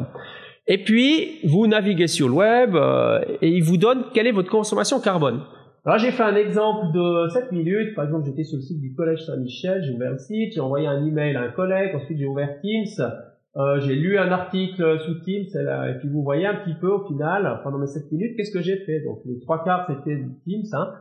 [0.67, 4.51] Et puis, vous naviguez sur le web euh, et il vous donne quelle est votre
[4.51, 5.43] consommation carbone.
[5.89, 7.95] Alors j'ai fait un exemple de 7 minutes.
[7.95, 10.87] Par exemple, j'étais sur le site du Collège Saint-Michel, j'ai ouvert le site, j'ai envoyé
[10.87, 13.11] un email à un collègue, ensuite j'ai ouvert Teams,
[13.57, 17.07] euh, j'ai lu un article sous Teams, et, puis vous voyez un petit peu au
[17.07, 19.01] final, pendant mes 7 minutes, qu'est-ce que j'ai fait?
[19.01, 20.93] Donc les trois quarts c'était Teams, hein.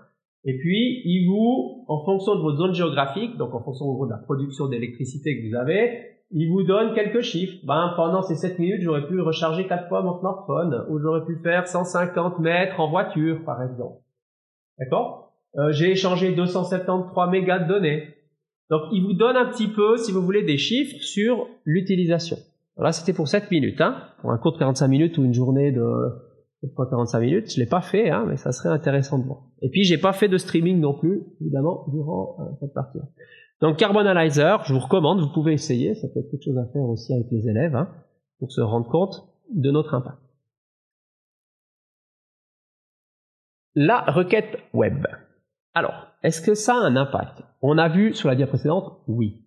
[0.45, 4.19] Et puis, il vous, en fonction de votre zone géographique, donc en fonction de la
[4.19, 5.99] production d'électricité que vous avez,
[6.31, 7.57] il vous donne quelques chiffres.
[7.65, 11.35] Ben, pendant ces 7 minutes, j'aurais pu recharger 4 fois mon smartphone, ou j'aurais pu
[11.43, 13.97] faire 150 mètres en voiture, par exemple.
[14.79, 18.15] D'accord euh, J'ai échangé 273 mégas de données.
[18.69, 22.37] Donc, il vous donne un petit peu, si vous voulez, des chiffres sur l'utilisation.
[22.77, 23.79] Là, c'était pour 7 minutes.
[23.81, 25.81] Hein, pour un cours de 45 minutes ou une journée de
[26.75, 27.53] 45 minutes.
[27.53, 29.43] Je l'ai pas fait, hein, mais ça serait intéressant de voir.
[29.61, 32.97] Et puis, j'ai pas fait de streaming non plus, évidemment, durant euh, cette partie.
[32.97, 33.05] -là.
[33.61, 35.95] Donc, Carbon Analyzer, je vous recommande, vous pouvez essayer.
[35.95, 37.89] Ça peut être quelque chose à faire aussi avec les élèves, hein,
[38.39, 40.17] pour se rendre compte de notre impact.
[43.79, 45.05] La requête web.
[45.75, 47.43] Alors, est-ce que ça a un impact?
[47.61, 49.45] On a vu sur la dia précédente, oui.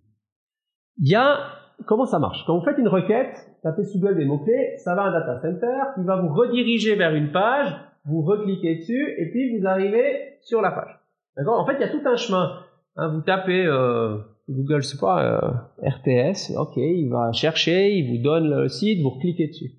[0.98, 1.38] Il y a,
[1.84, 2.44] comment ça marche?
[2.46, 5.40] Quand vous faites une requête, tapez sous Google des mots-clés, ça va à un data
[5.40, 10.38] center qui va vous rediriger vers une page, vous recliquez dessus et puis vous arrivez
[10.42, 11.00] sur la page.
[11.36, 11.58] D'accord?
[11.58, 12.52] En fait, il y a tout un chemin.
[12.94, 14.16] Hein, vous tapez euh,
[14.48, 19.18] Google, c'est pas euh, RTS, ok, il va chercher, il vous donne le site, vous
[19.18, 19.72] cliquez dessus.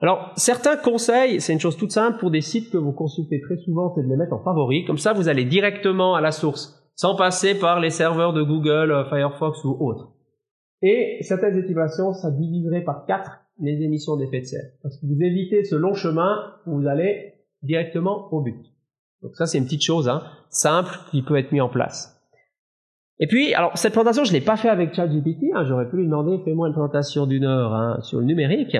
[0.00, 3.56] Alors, certains conseils, c'est une chose toute simple pour des sites que vous consultez très
[3.58, 4.84] souvent, c'est de les mettre en favori.
[4.84, 8.90] Comme ça, vous allez directement à la source, sans passer par les serveurs de Google,
[8.90, 10.12] euh, Firefox ou autres.
[10.82, 14.70] Et certaines estimations, ça diviserait par quatre les émissions d'effet de serre.
[14.82, 18.60] Parce que vous évitez ce long chemin vous allez directement au but.
[19.22, 22.20] Donc ça, c'est une petite chose hein, simple qui peut être mise en place.
[23.20, 25.44] Et puis, alors cette présentation, je l'ai pas fait avec ChatGPT.
[25.54, 28.76] Hein, J'aurais pu lui demander fais-moi une présentation d'une heure hein, sur le numérique.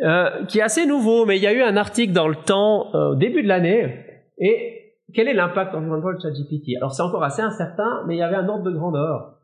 [0.00, 2.94] Euh, qui est assez nouveau, mais il y a eu un article dans le temps
[2.94, 4.04] euh, au début de l'année.
[4.38, 6.76] Et quel est l'impact environnemental de ChatGPT?
[6.76, 9.38] Alors c'est encore assez incertain, mais il y avait un ordre de grandeur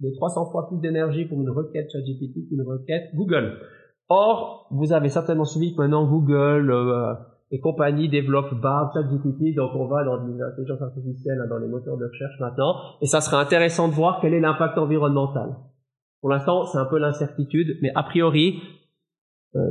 [0.00, 3.58] de 300 fois plus d'énergie pour une requête ChatGPT qu'une requête Google.
[4.08, 7.14] Or, vous avez certainement suivi que maintenant Google euh,
[7.50, 12.04] et compagnie développent Bard, ChatGPT, donc on va dans l'intelligence artificielle, dans les moteurs de
[12.04, 15.56] recherche maintenant, et ça serait intéressant de voir quel est l'impact environnemental.
[16.20, 18.60] Pour l'instant, c'est un peu l'incertitude, mais a priori,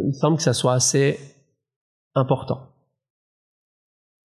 [0.06, 1.20] il semble que ça soit assez
[2.16, 2.70] important.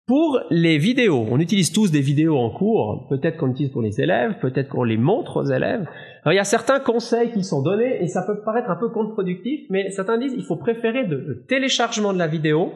[0.05, 4.01] Pour les vidéos, on utilise tous des vidéos en cours, peut-être qu'on utilise pour les
[4.01, 5.87] élèves, peut-être qu'on les montre aux élèves.
[6.25, 9.61] Il y a certains conseils qui sont donnés et ça peut paraître un peu contre-productif,
[9.69, 12.73] mais certains disent qu'il faut préférer le téléchargement de la vidéo,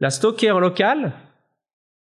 [0.00, 1.12] la stocker en local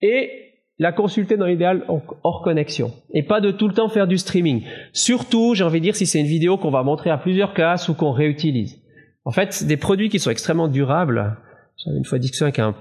[0.02, 0.30] et
[0.78, 1.86] la consulter dans l'idéal
[2.22, 4.64] hors connexion et pas de tout le temps faire du streaming.
[4.92, 7.88] Surtout, j'ai envie de dire si c'est une vidéo qu'on va montrer à plusieurs classes
[7.88, 8.80] ou qu'on réutilise.
[9.25, 11.37] En fait, des produits qui sont extrêmement durables.
[11.77, 12.75] J'avais une fois discussion avec un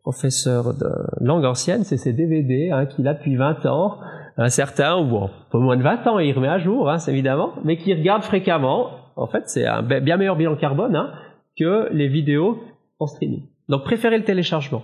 [0.00, 0.88] professeur de
[1.20, 3.98] langue ancienne, c'est ces DVD hein, qu'il a depuis 20 ans.
[4.36, 7.54] un certain, ou bon, peu moins de 20 ans, il remet à jour, hein, évidemment,
[7.64, 8.90] mais qui regarde fréquemment.
[9.16, 11.12] En fait, c'est un bien meilleur bilan carbone hein,
[11.58, 12.62] que les vidéos
[13.00, 13.42] en streaming.
[13.68, 14.82] Donc préférez le téléchargement.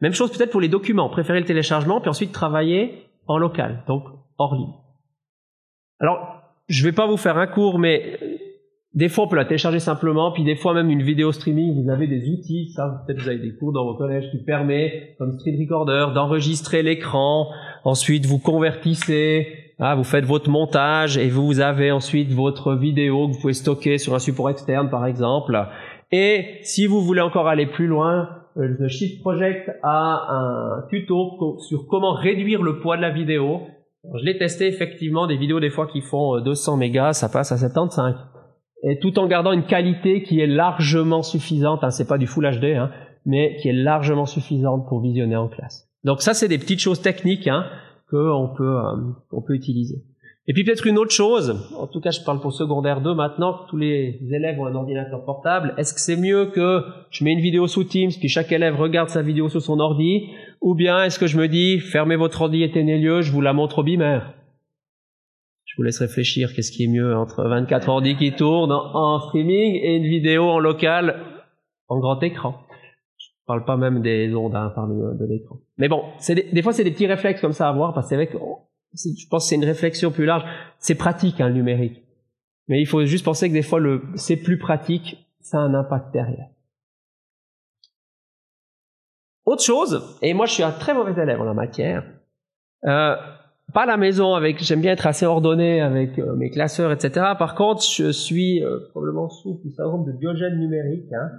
[0.00, 4.04] Même chose peut-être pour les documents, préférez le téléchargement, puis ensuite travailler en local, donc
[4.38, 4.74] hors ligne.
[5.98, 8.18] Alors, je ne vais pas vous faire un cours, mais
[8.94, 11.90] des fois, on peut la télécharger simplement, puis des fois même une vidéo streaming, vous
[11.90, 15.32] avez des outils, ça peut-être vous avez des cours dans vos collèges qui permet, comme
[15.32, 17.48] Street Recorder, d'enregistrer l'écran,
[17.84, 19.48] ensuite vous convertissez,
[19.80, 23.98] ah, vous faites votre montage et vous avez ensuite votre vidéo que vous pouvez stocker
[23.98, 25.58] sur un support externe par exemple.
[26.12, 31.58] Et si vous voulez encore aller plus loin, euh, le Shift Project a un tuto
[31.58, 33.62] sur comment réduire le poids de la vidéo.
[34.04, 37.50] je l'ai testé effectivement, des vidéos des fois qui font 200 euh, mégas, ça passe
[37.50, 38.33] à 75
[38.86, 42.44] et tout en gardant une qualité qui est largement suffisante, hein, c'est pas du Full
[42.58, 42.90] HD, hein,
[43.24, 45.88] mais qui est largement suffisante pour visionner en classe.
[46.04, 47.64] Donc ça, c'est des petites choses techniques hein,
[48.10, 50.02] qu'on peut, euh, peut utiliser.
[50.46, 53.60] Et puis peut-être une autre chose, en tout cas je parle pour secondaire 2 maintenant,
[53.70, 57.40] tous les élèves ont un ordinateur portable, est-ce que c'est mieux que je mets une
[57.40, 60.28] vidéo sous Teams, puis chaque élève regarde sa vidéo sur son ordi,
[60.60, 63.54] ou bien est-ce que je me dis, fermez votre ordi, éteignez lieu, je vous la
[63.54, 64.34] montre au bimère
[65.64, 69.74] je vous laisse réfléchir, qu'est-ce qui est mieux entre 24 ordi qui tournent en, streaming
[69.74, 71.20] et une vidéo en local
[71.88, 72.60] en grand écran.
[73.18, 75.58] Je parle pas même des ondes, hein, par de, l'écran.
[75.78, 78.10] Mais bon, des, des, fois c'est des petits réflexes comme ça à voir, parce que
[78.10, 78.38] c'est vrai que
[78.94, 80.44] je pense que c'est une réflexion plus large.
[80.78, 82.02] C'est pratique hein, le numérique,
[82.68, 83.80] mais il faut juste penser que des fois
[84.14, 86.48] c'est plus pratique, ça a un impact derrière.
[89.44, 92.04] Autre chose, et moi je suis un très mauvais élève en la matière.
[92.86, 93.16] Euh,
[93.72, 97.54] pas la maison avec j'aime bien être assez ordonné avec euh, mes classeurs etc par
[97.54, 101.30] contre je suis euh, probablement sous le syndrome de Diogène numérique hein.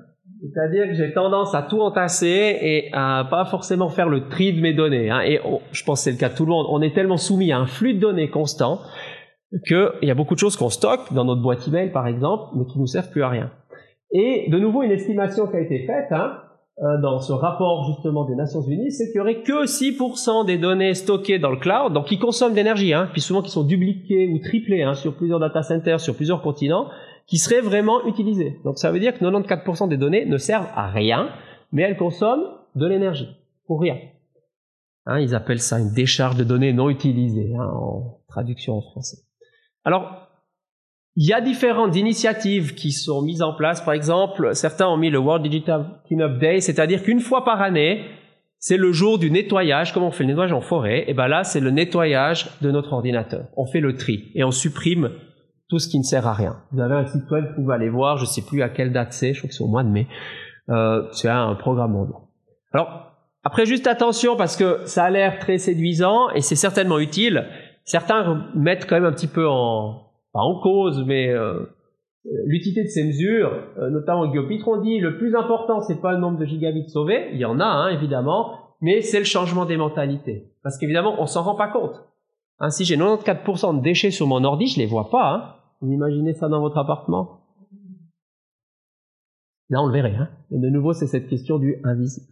[0.42, 4.62] c'est-à-dire que j'ai tendance à tout entasser et à pas forcément faire le tri de
[4.62, 5.22] mes données hein.
[5.22, 5.40] et
[5.72, 7.60] je pense que c'est le cas de tout le monde on est tellement soumis à
[7.60, 8.80] un flux de données constant
[9.68, 12.66] qu'il y a beaucoup de choses qu'on stocke dans notre boîte email par exemple mais
[12.66, 13.52] qui nous servent plus à rien
[14.12, 16.40] et de nouveau une estimation qui a été faite hein,
[16.78, 20.94] dans ce rapport justement des Nations Unies, c'est qu'il y aurait que 6% des données
[20.94, 24.28] stockées dans le cloud, donc qui consomment de l'énergie, hein, puis souvent qui sont dupliquées
[24.28, 26.90] ou triplées hein, sur plusieurs data centers, sur plusieurs continents,
[27.28, 28.60] qui seraient vraiment utilisées.
[28.66, 31.30] Donc ça veut dire que 94% des données ne servent à rien,
[31.72, 33.30] mais elles consomment de l'énergie,
[33.68, 33.98] pour rien.
[35.06, 39.20] Hein, ils appellent ça une décharge de données non utilisées, hein, en traduction en français.
[39.86, 40.25] Alors,
[41.16, 43.82] il y a différentes initiatives qui sont mises en place.
[43.82, 48.04] Par exemple, certains ont mis le World Digital Cleanup Day, c'est-à-dire qu'une fois par année,
[48.60, 51.44] c'est le jour du nettoyage, comme on fait le nettoyage en forêt, et ben là,
[51.44, 53.46] c'est le nettoyage de notre ordinateur.
[53.56, 55.12] On fait le tri et on supprime
[55.70, 56.58] tout ce qui ne sert à rien.
[56.72, 59.14] Vous avez un site web, vous pouvez aller voir, je sais plus à quelle date
[59.14, 60.08] c'est, je crois que c'est au mois de mai.
[60.70, 62.20] Euh, c'est un programme mondial.
[62.74, 63.14] Alors,
[63.44, 67.48] après, juste attention parce que ça a l'air très séduisant et c'est certainement utile.
[67.84, 70.05] Certains mettent quand même un petit peu en,
[70.36, 71.62] pas en cause, mais euh,
[72.46, 76.18] l'utilité de ces mesures, euh, notamment Guillaume Pitron dit le plus important, c'est pas le
[76.18, 79.78] nombre de gigabits sauvés, il y en a hein, évidemment, mais c'est le changement des
[79.78, 80.52] mentalités.
[80.62, 82.04] Parce qu'évidemment, on s'en rend pas compte.
[82.60, 85.34] Hein, si j'ai 94% de déchets sur mon ordi, je les vois pas.
[85.34, 85.56] Hein.
[85.80, 87.40] Vous imaginez ça dans votre appartement?
[89.70, 90.16] Là, on le verrait.
[90.16, 90.28] Hein.
[90.52, 92.28] Et de nouveau, c'est cette question du invisible.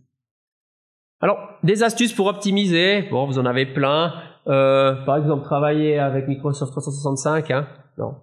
[1.22, 3.04] Alors, des astuces pour optimiser.
[3.10, 4.14] Bon, vous en avez plein.
[4.48, 7.50] Euh, par exemple, travailler avec Microsoft 365.
[7.52, 7.66] Hein.
[7.98, 8.16] Non.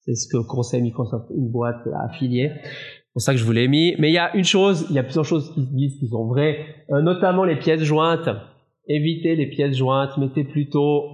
[0.00, 2.50] C'est ce que conseille Microsoft, une boîte affiliée.
[2.64, 3.94] C'est pour ça que je vous l'ai mis.
[3.98, 6.08] Mais il y a une chose, il y a plusieurs choses qui se disent qui
[6.08, 6.58] sont vraies,
[6.90, 8.28] euh, notamment les pièces jointes.
[8.88, 11.04] Évitez les pièces jointes, mettez plutôt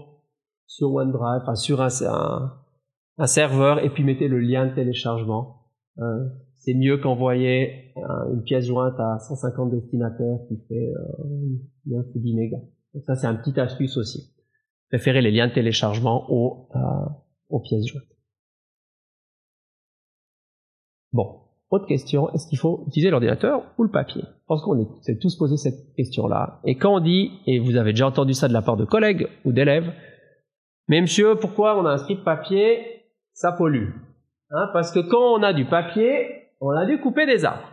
[0.67, 5.67] sur OneDrive, enfin sur un, serveur, et puis mettez le lien de téléchargement.
[5.99, 6.25] Euh,
[6.55, 7.93] c'est mieux qu'envoyer
[8.33, 10.93] une pièce jointe à 150 destinataires qui fait
[11.87, 12.59] euh, 10 mégas.
[12.95, 14.35] Donc ça, c'est un petit astuce aussi.
[14.89, 16.79] Préférez les liens de téléchargement aux, euh,
[17.49, 18.05] aux pièces jointes.
[21.13, 21.41] Bon,
[21.71, 24.23] autre question, est-ce qu'il faut utiliser l'ordinateur ou le papier?
[24.23, 26.61] Je pense qu'on s'est tous posé cette question-là.
[26.65, 29.29] Et quand on dit, et vous avez déjà entendu ça de la part de collègues
[29.45, 29.93] ou d'élèves,
[30.89, 33.91] mais monsieur, pourquoi on a un strip papier Ça pollue.
[34.51, 37.69] Hein, parce que quand on a du papier, on a dû couper des arbres.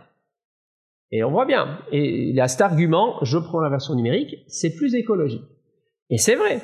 [1.10, 1.78] Et on voit bien.
[1.92, 5.44] Et il y a cet argument, je prends la version numérique, c'est plus écologique.
[6.10, 6.60] Et c'est vrai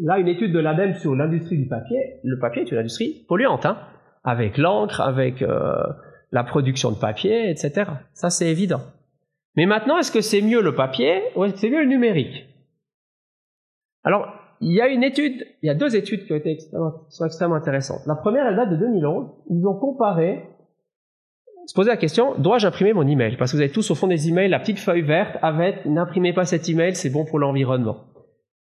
[0.00, 3.66] là, une étude de l'ADEME sur l'industrie du papier, le papier est une industrie polluante,
[3.66, 3.78] hein,
[4.24, 5.74] avec l'encre, avec euh,
[6.30, 7.90] la production de papier, etc.
[8.14, 8.80] Ça, c'est évident.
[9.56, 12.48] Mais maintenant, est-ce que c'est mieux le papier ou est-ce que c'est mieux le numérique?
[14.04, 14.26] Alors,
[14.60, 17.26] il y a une étude, il y a deux études qui ont été extrêmement, sont
[17.26, 18.06] extrêmement intéressantes.
[18.06, 19.28] La première, elle date de 2011.
[19.50, 20.44] Ils ont comparé,
[21.66, 23.36] se poser la question, dois-je imprimer mon email?
[23.36, 26.32] Parce que vous avez tous au fond des emails la petite feuille verte avec «n'imprimez
[26.32, 28.06] pas cet email, c'est bon pour l'environnement».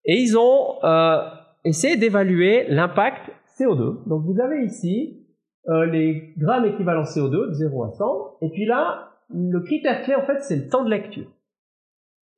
[0.05, 1.19] Et ils ont euh,
[1.65, 4.09] essayé d'évaluer l'impact CO2.
[4.09, 5.27] Donc vous avez ici
[5.69, 8.39] euh, les grammes équivalents CO2 de 0 à 100.
[8.43, 11.31] Et puis là, le critère clé, en fait, c'est le temps de lecture.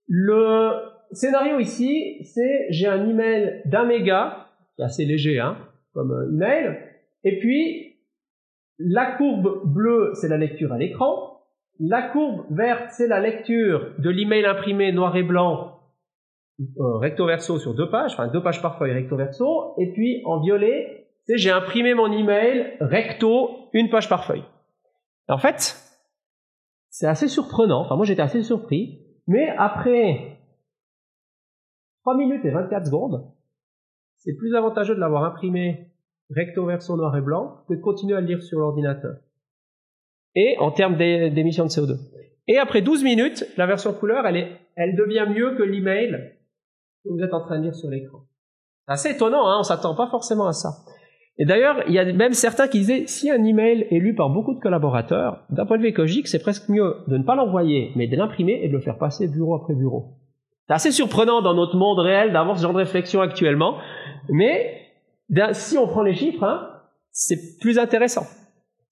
[0.06, 0.72] Le
[1.12, 5.56] scénario ici, c'est j'ai un email d'un méga, qui est assez léger hein,
[5.94, 6.78] comme euh, email,
[7.22, 7.96] et puis
[8.78, 11.40] la courbe bleue, c'est la lecture à l'écran,
[11.80, 15.73] la courbe verte, c'est la lecture de l'email imprimé noir et blanc
[16.60, 20.22] euh, recto verso sur deux pages, enfin deux pages par feuille recto verso, et puis
[20.24, 24.44] en violet, c'est j'ai imprimé mon email recto une page par feuille.
[25.28, 25.76] En fait,
[26.90, 30.38] c'est assez surprenant, enfin moi j'étais assez surpris, mais après
[32.02, 33.32] 3 minutes et 24 secondes,
[34.18, 35.90] c'est plus avantageux de l'avoir imprimé
[36.30, 39.16] recto verso noir et blanc que de continuer à le lire sur l'ordinateur.
[40.36, 41.98] Et en termes d'émissions de CO2.
[42.46, 46.33] Et après 12 minutes, la version couleur, elle, est, elle devient mieux que l'email
[47.04, 48.18] que vous êtes en train de lire sur l'écran.
[48.86, 50.70] C'est assez étonnant, hein, on s'attend pas forcément à ça.
[51.38, 54.30] Et d'ailleurs, il y a même certains qui disaient, si un email est lu par
[54.30, 57.90] beaucoup de collaborateurs, d'un point de vue écologique, c'est presque mieux de ne pas l'envoyer,
[57.96, 60.16] mais de l'imprimer et de le faire passer bureau après bureau.
[60.68, 63.78] C'est assez surprenant dans notre monde réel d'avoir ce genre de réflexion actuellement,
[64.28, 64.80] mais
[65.52, 66.70] si on prend les chiffres, hein,
[67.10, 68.26] c'est plus intéressant.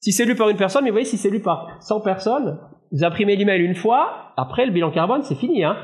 [0.00, 2.58] Si c'est lu par une personne, mais vous voyez, si c'est lu par 100 personnes,
[2.90, 5.62] vous imprimez l'email une fois, après le bilan carbone, c'est fini.
[5.62, 5.76] Hein.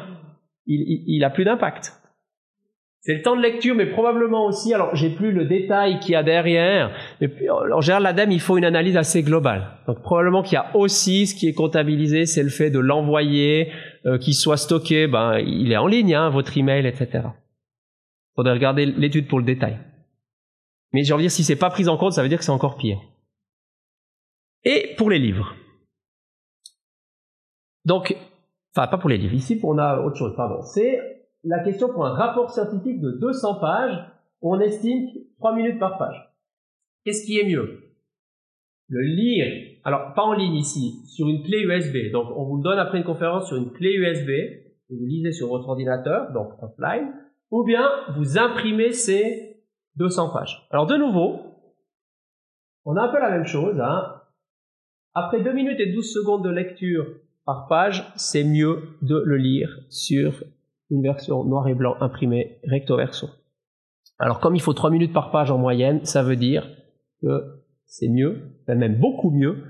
[0.66, 1.97] Il, il, il a plus d'impact.
[3.00, 6.16] C'est le temps de lecture, mais probablement aussi, alors j'ai plus le détail qu'il y
[6.16, 6.90] a derrière,
[7.20, 9.78] mais en général, l'ADEME, il faut une analyse assez globale.
[9.86, 13.70] Donc probablement qu'il y a aussi ce qui est comptabilisé, c'est le fait de l'envoyer,
[14.04, 17.08] euh, qu'il soit stocké, ben, il est en ligne, hein, votre email, etc.
[17.14, 19.78] Il faudrait regarder l'étude pour le détail.
[20.92, 22.44] Mais j'ai envie de dire, si c'est pas pris en compte, ça veut dire que
[22.44, 22.98] c'est encore pire.
[24.64, 25.54] Et pour les livres.
[27.84, 28.16] Donc,
[28.74, 30.62] enfin, pas pour les livres, ici, on a autre chose, pardon.
[30.62, 34.04] C'est la question pour un rapport scientifique de 200 pages,
[34.40, 35.08] on estime
[35.38, 36.32] 3 minutes par page.
[37.04, 37.84] Qu'est-ce qui est mieux?
[38.88, 42.10] Le lire, alors pas en ligne ici, sur une clé USB.
[42.12, 45.32] Donc on vous le donne après une conférence sur une clé USB, et vous lisez
[45.32, 47.12] sur votre ordinateur, donc offline,
[47.50, 49.62] ou bien vous imprimez ces
[49.96, 50.66] 200 pages.
[50.70, 51.40] Alors de nouveau,
[52.84, 53.78] on a un peu la même chose.
[53.80, 54.22] Hein.
[55.14, 57.06] Après 2 minutes et 12 secondes de lecture
[57.44, 60.42] par page, c'est mieux de le lire sur
[60.90, 63.28] une version noir et blanc imprimée recto verso.
[64.18, 66.68] Alors comme il faut 3 minutes par page en moyenne, ça veut dire
[67.22, 69.64] que c'est mieux, même beaucoup mieux,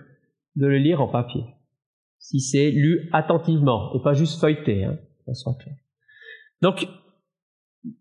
[0.57, 1.45] de le lire en papier.
[2.19, 4.99] Si c'est lu attentivement et pas juste feuilleté, hein.
[6.62, 6.89] Donc,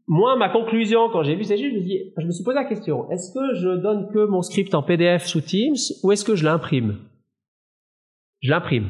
[0.07, 3.09] moi, ma conclusion quand j'ai vu ces chiffres, je je me suis posé la question
[3.11, 6.45] est-ce que je donne que mon script en PDF sous Teams ou est-ce que je
[6.45, 6.99] l'imprime?
[8.41, 8.89] Je l'imprime.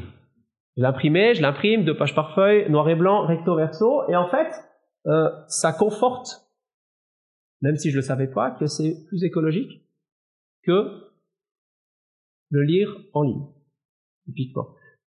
[0.78, 4.28] Je l'imprimais, je l'imprime, deux pages par feuille, noir et blanc, recto verso, et en
[4.28, 4.46] fait,
[5.06, 6.48] euh, ça conforte,
[7.62, 9.82] même si je ne le savais pas, que c'est plus écologique
[10.62, 11.02] que
[12.50, 13.44] le lire en ligne,
[14.24, 14.68] typiquement.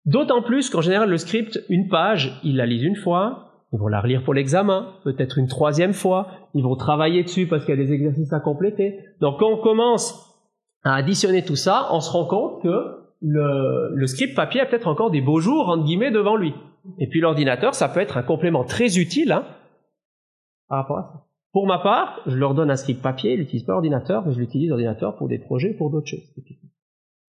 [0.04, 3.88] D'autant plus qu'en général, le script, une page, ils la lisent une fois, ils vont
[3.88, 7.80] la relire pour l'examen, peut-être une troisième fois, ils vont travailler dessus parce qu'il y
[7.80, 9.00] a des exercices à compléter.
[9.20, 10.30] Donc quand on commence
[10.82, 15.10] à additionner tout ça, on se rend compte que le, script papier a peut-être encore
[15.10, 16.54] des beaux jours, entre guillemets, devant lui.
[16.98, 19.46] Et puis l'ordinateur, ça peut être un complément très utile hein,
[20.68, 21.26] par rapport à ça.
[21.52, 24.40] Pour ma part, je leur donne un script papier, ils n'utilisent pas l'ordinateur, mais je
[24.40, 26.34] l'utilise l'ordinateur pour des projets, pour d'autres choses.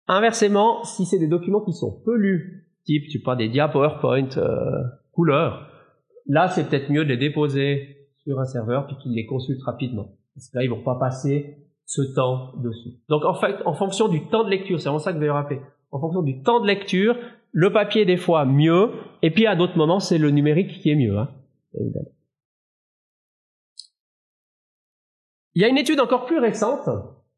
[0.07, 4.29] Inversement, si c'est des documents qui sont peu lus, type, tu pas, des dia PowerPoint
[4.37, 4.83] euh,
[5.13, 5.69] couleur,
[6.27, 10.13] là, c'est peut-être mieux de les déposer sur un serveur puis qu'ils les consultent rapidement.
[10.35, 11.57] Parce que là, ils vont pas passer
[11.87, 13.01] ce temps dessus.
[13.09, 15.33] Donc en fait, en fonction du temps de lecture, c'est vraiment ça que vous devez
[15.33, 15.61] rappeler
[15.95, 17.17] en fonction du temps de lecture,
[17.53, 18.91] le papier des fois mieux,
[19.23, 21.31] et puis à d'autres moments c'est le numérique qui est mieux, hein,
[21.81, 22.11] évidemment.
[25.55, 26.89] Il y a une étude encore plus récente,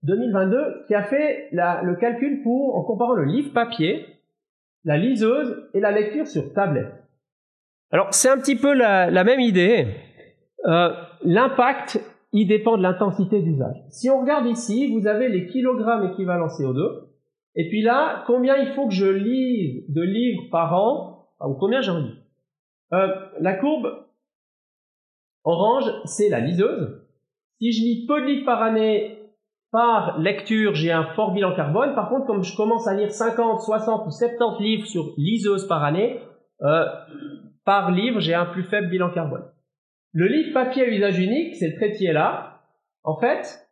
[0.04, 4.06] 2022, qui a fait le calcul pour, en comparant le livre papier,
[4.84, 6.94] la liseuse et la lecture sur tablette.
[7.90, 9.86] Alors c'est un petit peu la, même idée.
[10.64, 10.94] Euh,
[11.24, 12.00] l'impact,
[12.32, 13.76] il dépend de l'intensité d'usage.
[13.90, 17.05] Si on regarde ici, vous avez les kilogrammes équivalents CO2,
[17.56, 21.80] et puis là, combien il faut que je lise de livres par an, ou combien
[21.80, 22.14] j'en lis?
[22.92, 23.08] Euh,
[23.40, 24.06] La courbe
[25.44, 27.02] orange, c'est la liseuse.
[27.58, 29.16] Si je lis peu de livres par année,
[29.70, 31.94] par lecture, j'ai un fort bilan carbone.
[31.94, 35.84] Par contre, comme je commence à lire 50, 60 ou 70 livres sur liseuse par
[35.84, 36.20] année,
[36.62, 36.84] euh,
[37.64, 39.44] par livre, j'ai un plus faible bilan carbone.
[40.12, 42.62] Le livre papier à usage unique, c'est le trait là.
[43.02, 43.65] En fait,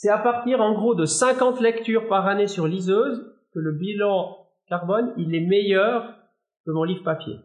[0.00, 4.34] c'est à partir en gros de 50 lectures par année sur liseuse que le bilan
[4.66, 6.16] carbone il est meilleur
[6.64, 7.36] que mon livre papier.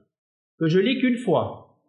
[0.58, 1.82] Que je lis qu'une fois.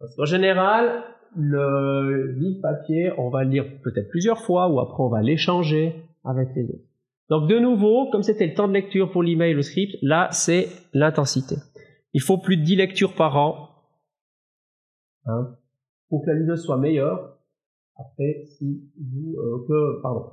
[0.00, 1.02] Parce qu'en général,
[1.36, 5.94] le livre papier, on va le lire peut-être plusieurs fois ou après on va l'échanger
[6.24, 6.88] avec les autres.
[7.28, 10.68] Donc de nouveau, comme c'était le temps de lecture pour l'email, le script, là c'est
[10.94, 11.56] l'intensité.
[12.14, 13.68] Il faut plus de 10 lectures par an
[15.26, 15.54] hein,
[16.08, 17.33] pour que la liseuse soit meilleure.
[17.96, 20.30] Après, si vous euh, que pardon,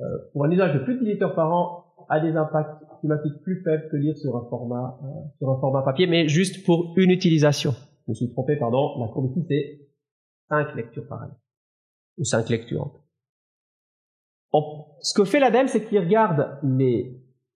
[0.00, 3.40] euh, pour un usage de plus de 10 lecteurs par an a des impacts climatiques
[3.42, 5.06] plus faibles que lire sur un format euh,
[5.38, 7.72] sur un format papier, mais juste pour une utilisation.
[8.06, 8.98] Je me suis trompé, pardon.
[9.00, 9.88] La courbe c'est
[10.48, 11.34] 5 lectures par année
[12.18, 13.02] ou 5 lectures
[15.00, 16.58] ce que fait l'ADEME, c'est qu'il regarde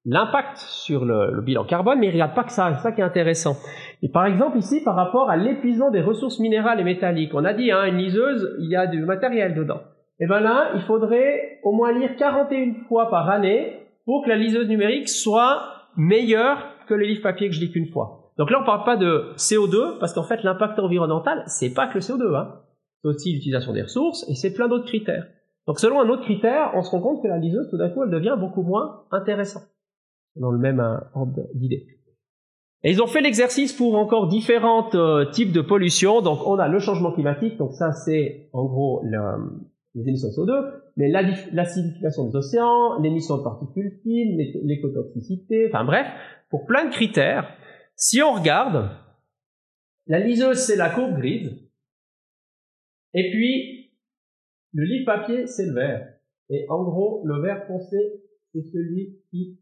[0.06, 3.00] l'impact sur le, bilan carbone, mais il ne regarde pas que ça, c'est ça qui
[3.00, 3.56] est intéressant.
[4.02, 7.52] Et par exemple ici, par rapport à l'épuisement des ressources minérales et métalliques, on a
[7.52, 9.80] dit, hein, une liseuse, il y a du matériel dedans.
[10.18, 14.30] Et eh bien là, il faudrait au moins lire 41 fois par année pour que
[14.30, 15.60] la liseuse numérique soit
[15.96, 18.32] meilleure que les livres papier que je lis qu'une fois.
[18.38, 21.86] Donc là, on ne parle pas de CO2, parce qu'en fait, l'impact environnemental, c'est pas
[21.86, 22.60] que le CO2, hein.
[23.02, 25.26] c'est aussi l'utilisation des ressources, et c'est plein d'autres critères.
[25.66, 28.04] Donc selon un autre critère, on se rend compte que la liseuse, tout d'un coup,
[28.04, 29.64] elle devient beaucoup moins intéressante,
[30.36, 31.86] dans le même euh, ordre d'idée.
[32.82, 36.20] Et ils ont fait l'exercice pour encore différents euh, types de pollution.
[36.20, 39.02] Donc on a le changement climatique, donc ça c'est en gros
[39.94, 41.08] les émissions de CO2, mais
[41.52, 46.06] l'acidification des océans, l'émission de particules fines, l'écotoxicité, enfin bref,
[46.50, 47.48] pour plein de critères.
[47.96, 48.90] Si on regarde,
[50.06, 51.50] la liseuse c'est la courbe grise,
[53.14, 53.76] et puis
[54.76, 56.06] le livre papier, c'est le vert.
[56.50, 57.96] Et en gros, le vert foncé,
[58.52, 59.58] c'est celui qui,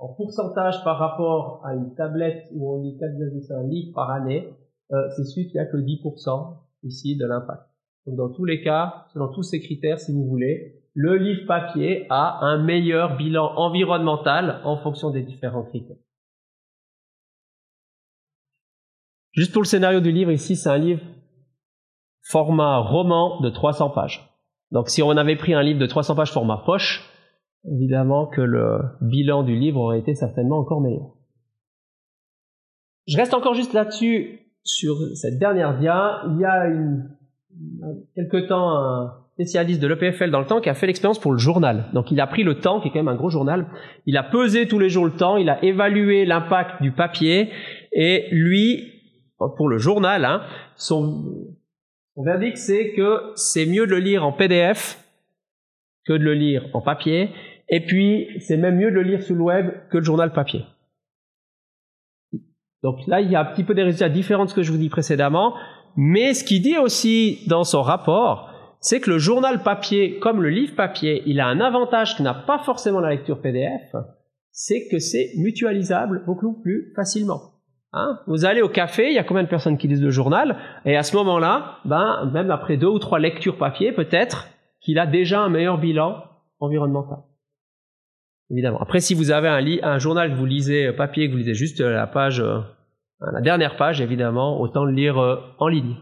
[0.00, 4.48] en pourcentage par rapport à une tablette où on lit 4,5 livres par année,
[4.92, 7.62] euh, c'est celui qui a que 10% ici de l'impact.
[8.06, 12.06] Donc dans tous les cas, selon tous ces critères, si vous voulez, le livre papier
[12.08, 15.98] a un meilleur bilan environnemental en fonction des différents critères.
[19.32, 21.02] Juste pour le scénario du livre, ici, c'est un livre
[22.22, 24.28] format roman de 300 pages.
[24.72, 27.09] Donc si on avait pris un livre de 300 pages format poche,
[27.64, 31.14] évidemment que le bilan du livre aurait été certainement encore meilleur.
[33.06, 36.22] Je reste encore juste là-dessus sur cette dernière dia.
[36.28, 37.10] Il y a une,
[38.14, 41.38] quelque temps un spécialiste de l'EPFL dans le temps qui a fait l'expérience pour le
[41.38, 41.86] journal.
[41.94, 43.66] Donc il a pris le temps, qui est quand même un gros journal,
[44.06, 47.50] il a pesé tous les jours le temps, il a évalué l'impact du papier,
[47.92, 48.92] et lui,
[49.38, 50.42] pour le journal, hein,
[50.76, 51.56] son,
[52.16, 55.02] mon verdict, c'est que c'est mieux de le lire en PDF
[56.06, 57.30] que de le lire en papier,
[57.70, 60.64] et puis c'est même mieux de le lire sur le web que le journal papier.
[62.82, 64.72] Donc là, il y a un petit peu des résultats différents de ce que je
[64.72, 65.54] vous dis précédemment,
[65.96, 68.50] mais ce qu'il dit aussi dans son rapport,
[68.80, 72.34] c'est que le journal papier, comme le livre papier, il a un avantage qui n'a
[72.34, 73.94] pas forcément la lecture PDF,
[74.50, 77.40] c'est que c'est mutualisable beaucoup plus facilement.
[77.92, 78.18] Hein?
[78.26, 80.56] Vous allez au café, il y a combien de personnes qui lisent le journal?
[80.84, 84.48] Et à ce moment-là, ben, même après deux ou trois lectures papier, peut-être
[84.80, 86.24] qu'il a déjà un meilleur bilan
[86.60, 87.18] environnemental.
[88.50, 88.80] Évidemment.
[88.80, 91.54] Après, si vous avez un, un journal que vous lisez euh, papier, que vous lisez
[91.54, 92.58] juste euh, la page, euh,
[93.20, 95.16] la dernière page, évidemment, autant le lire
[95.58, 95.96] en ligne.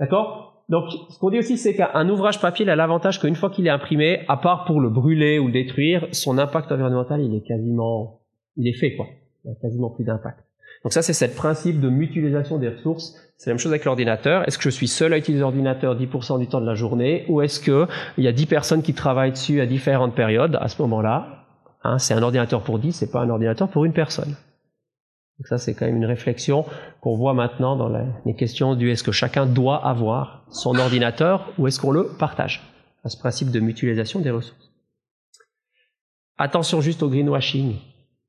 [0.00, 0.64] D'accord?
[0.70, 3.66] Donc, ce qu'on dit aussi, c'est qu'un ouvrage papier il a l'avantage qu'une fois qu'il
[3.66, 7.46] est imprimé, à part pour le brûler ou le détruire, son impact environnemental, il est
[7.46, 8.22] quasiment,
[8.56, 9.06] il est fait, quoi
[9.44, 10.44] il a quasiment plus d'impact.
[10.82, 13.16] Donc ça, c'est ce principe de mutualisation des ressources.
[13.44, 14.48] C'est la même chose avec l'ordinateur.
[14.48, 17.42] Est-ce que je suis seul à utiliser l'ordinateur 10% du temps de la journée ou
[17.42, 21.44] est-ce qu'il y a 10 personnes qui travaillent dessus à différentes périodes À ce moment-là,
[21.82, 24.30] hein, c'est un ordinateur pour 10, c'est pas un ordinateur pour une personne.
[24.30, 26.64] Donc ça, c'est quand même une réflexion
[27.02, 31.66] qu'on voit maintenant dans les questions du est-ce que chacun doit avoir son ordinateur ou
[31.66, 32.62] est-ce qu'on le partage
[33.04, 34.72] à ce principe de mutualisation des ressources?
[36.38, 37.76] Attention juste au greenwashing.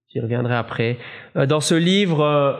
[0.10, 0.98] J'y reviendrai après.
[1.38, 2.54] Euh, dans ce livre euh,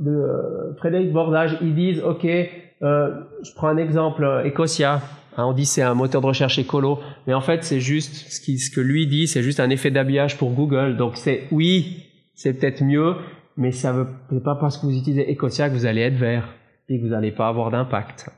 [0.00, 5.02] de euh, Frédéric Bordage, ils disent, OK, je prends un exemple, Ecosia,
[5.36, 8.40] hein, on dit c'est un moteur de recherche écolo, mais en fait c'est juste ce,
[8.40, 10.96] qui, ce que lui dit, c'est juste un effet d'habillage pour Google.
[10.96, 13.16] Donc c'est oui, c'est peut-être mieux,
[13.56, 16.48] mais ça veut pas parce que vous utilisez Ecosia que vous allez être vert
[16.88, 18.30] et que vous n'allez pas avoir d'impact.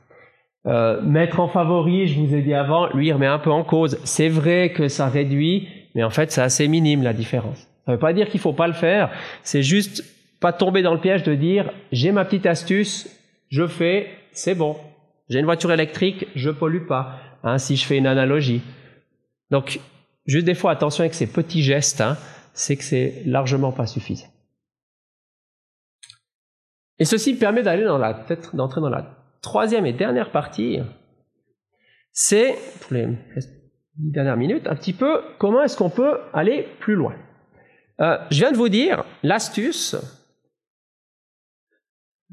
[0.65, 3.63] Euh, mettre en favori, je vous ai dit avant, lui il remet un peu en
[3.63, 3.97] cause.
[4.03, 7.59] C'est vrai que ça réduit, mais en fait c'est assez minime la différence.
[7.85, 9.09] Ça ne veut pas dire qu'il faut pas le faire.
[9.43, 10.03] C'est juste
[10.43, 13.07] pas tomber dans le piège de dire j'ai ma petite astuce,
[13.47, 14.75] je fais, c'est bon.
[15.29, 17.17] J'ai une voiture électrique, je pollue pas.
[17.43, 18.61] Hein, si je fais une analogie.
[19.51, 19.79] Donc,
[20.25, 22.17] juste des fois, attention avec ces petits gestes, hein,
[22.53, 24.27] c'est que c'est largement pas suffisant.
[26.99, 30.79] Et ceci permet d'aller dans la, peut-être d'entrer dans la troisième et dernière partie.
[32.11, 33.07] C'est, pour les
[33.95, 37.15] dernières minutes, un petit peu comment est-ce qu'on peut aller plus loin.
[38.01, 39.95] Euh, je viens de vous dire l'astuce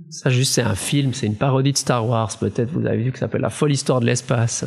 [0.09, 2.30] Ça, juste, c'est un film, c'est une parodie de Star Wars.
[2.38, 4.64] Peut-être vous avez vu que ça s'appelle La folle histoire de l'espace.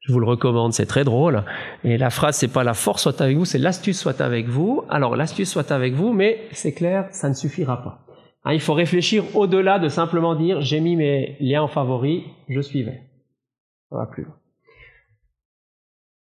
[0.00, 1.44] Je vous le recommande, c'est très drôle.
[1.82, 4.84] Et la phrase, c'est pas la force soit avec vous, c'est l'astuce soit avec vous.
[4.88, 8.06] Alors, l'astuce soit avec vous, mais c'est clair, ça ne suffira pas.
[8.44, 12.60] Hein, il faut réfléchir au-delà de simplement dire j'ai mis mes liens en favoris, je
[12.60, 13.02] suivais.
[13.90, 14.36] Ça va plus loin.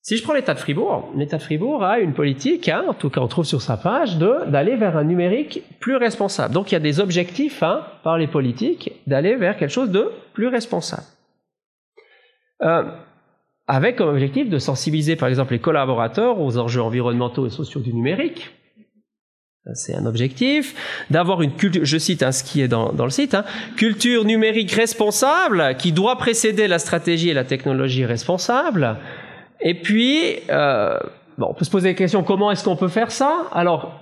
[0.03, 3.11] Si je prends l'État de Fribourg, l'État de Fribourg a une politique, hein, en tout
[3.11, 6.55] cas on trouve sur sa page, d'aller vers un numérique plus responsable.
[6.55, 10.11] Donc il y a des objectifs hein, par les politiques d'aller vers quelque chose de
[10.33, 11.03] plus responsable.
[12.63, 12.83] Euh,
[13.67, 17.93] avec comme objectif de sensibiliser par exemple les collaborateurs aux enjeux environnementaux et sociaux du
[17.93, 18.49] numérique.
[19.75, 21.05] C'est un objectif.
[21.11, 23.45] D'avoir une culture, je cite hein, ce qui est dans, dans le site, hein,
[23.77, 28.97] culture numérique responsable qui doit précéder la stratégie et la technologie responsable
[29.62, 30.97] et puis, euh,
[31.38, 33.47] bon, on peut se poser la question comment est-ce qu'on peut faire ça?
[33.51, 33.99] Alors,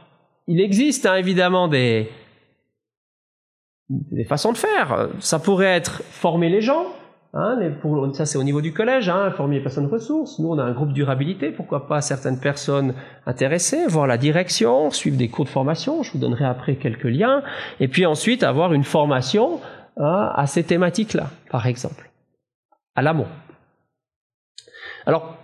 [0.47, 2.09] il existe hein, évidemment des,
[3.89, 5.09] des façons de faire.
[5.19, 6.85] Ça pourrait être former les gens.
[7.33, 10.39] Hein, pour, ça, c'est au niveau du collège, hein, former les personnes ressources.
[10.39, 11.51] Nous, on a un groupe durabilité.
[11.51, 12.95] Pourquoi pas certaines personnes
[13.27, 16.01] intéressées, voir la direction, suivre des cours de formation.
[16.01, 17.43] Je vous donnerai après quelques liens.
[17.79, 19.61] Et puis ensuite, avoir une formation
[19.97, 22.09] hein, à ces thématiques-là, par exemple,
[22.95, 23.27] à l'amont.
[25.05, 25.37] Alors,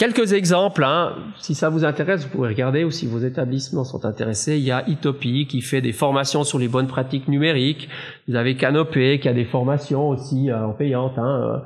[0.00, 1.12] Quelques exemples, hein.
[1.40, 4.70] si ça vous intéresse, vous pouvez regarder, ou si vos établissements sont intéressés, il y
[4.70, 7.86] a Itopie qui fait des formations sur les bonnes pratiques numériques,
[8.26, 11.62] vous avez Canopé qui a des formations aussi euh, en payante hein,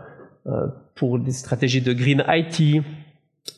[0.48, 0.66] euh, euh,
[0.96, 2.82] pour des stratégies de Green IT,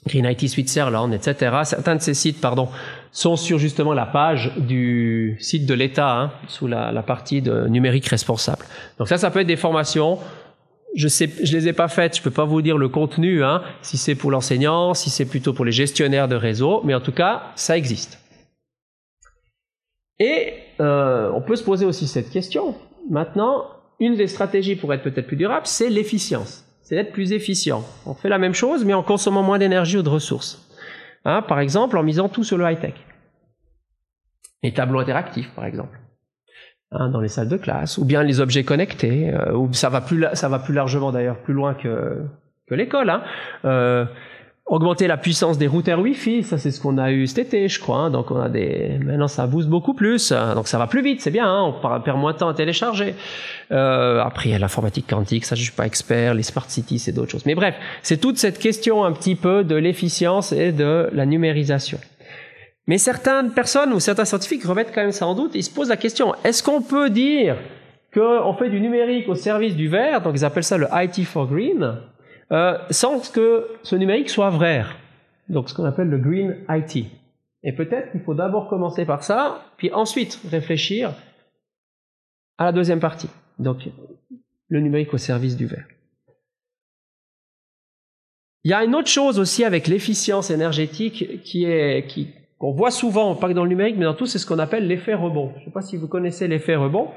[0.07, 1.57] Green IT Switzerland, etc.
[1.64, 2.68] Certains de ces sites, pardon,
[3.12, 7.66] sont sur justement la page du site de l'État, hein, sous la, la partie de
[7.66, 8.66] numérique responsable.
[8.99, 10.18] Donc ça, ça peut être des formations
[10.95, 13.62] je sais, je les ai pas faites, je peux pas vous dire le contenu, hein,
[13.82, 17.12] si c'est pour l'enseignant, si c'est plutôt pour les gestionnaires de réseau, mais en tout
[17.12, 18.18] cas, ça existe.
[20.18, 22.74] Et euh, on peut se poser aussi cette question.
[23.11, 23.66] Maintenant,
[24.01, 26.64] une des stratégies pour être peut-être plus durable, c'est l'efficience.
[26.82, 27.84] C'est d'être plus efficient.
[28.07, 30.66] On fait la même chose, mais en consommant moins d'énergie ou de ressources.
[31.24, 32.95] Hein, par exemple, en misant tout sur le high-tech.
[34.62, 35.99] Les tableaux interactifs, par exemple.
[36.93, 40.01] Hein, dans les salles de classe, ou bien les objets connectés, euh, ou ça va
[40.01, 42.18] plus ça va plus largement d'ailleurs plus loin que
[42.68, 43.11] que l'école.
[43.11, 43.22] Hein.
[43.64, 44.05] Euh,
[44.66, 47.80] augmenter la puissance des routeurs Wi-Fi, ça c'est ce qu'on a eu cet été, je
[47.80, 47.99] crois.
[47.99, 48.11] Hein.
[48.11, 51.32] donc on a des maintenant ça booste beaucoup plus, donc ça va plus vite, c'est
[51.32, 51.49] bien.
[51.49, 53.16] Hein, on perd moins de temps à télécharger.
[53.72, 56.34] Euh, après il y a l'informatique quantique, ça je suis pas expert.
[56.34, 57.47] Les smart cities c'est d'autres choses.
[57.47, 61.99] Mais bref, c'est toute cette question un petit peu de l'efficience et de la numérisation.
[62.87, 65.55] Mais certaines personnes ou certains scientifiques remettent quand même ça en doute.
[65.55, 67.57] Ils se posent la question est-ce qu'on peut dire
[68.14, 71.47] qu'on fait du numérique au service du vert, donc ils appellent ça le IT for
[71.49, 71.99] Green,
[72.53, 74.84] euh, sans que ce numérique soit vrai
[75.49, 77.07] Donc ce qu'on appelle le Green IT.
[77.62, 81.12] Et peut-être qu'il faut d'abord commencer par ça, puis ensuite réfléchir
[82.59, 83.28] à la deuxième partie.
[83.59, 83.89] Donc
[84.68, 85.87] le numérique au service du vert.
[88.64, 92.90] Il y a une autre chose aussi avec l'efficience énergétique qui est, qui, qu'on voit
[92.90, 95.52] souvent, pas que dans le numérique, mais dans tout, c'est ce qu'on appelle l'effet rebond.
[95.57, 97.09] Je ne sais pas si vous connaissez l'effet rebond,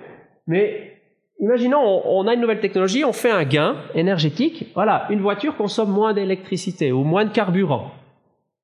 [0.48, 0.98] mais
[1.40, 4.68] imaginons, on, a une nouvelle technologie, on fait un gain énergétique.
[4.76, 7.92] Voilà, une voiture consomme moins d'électricité ou moins de carburant.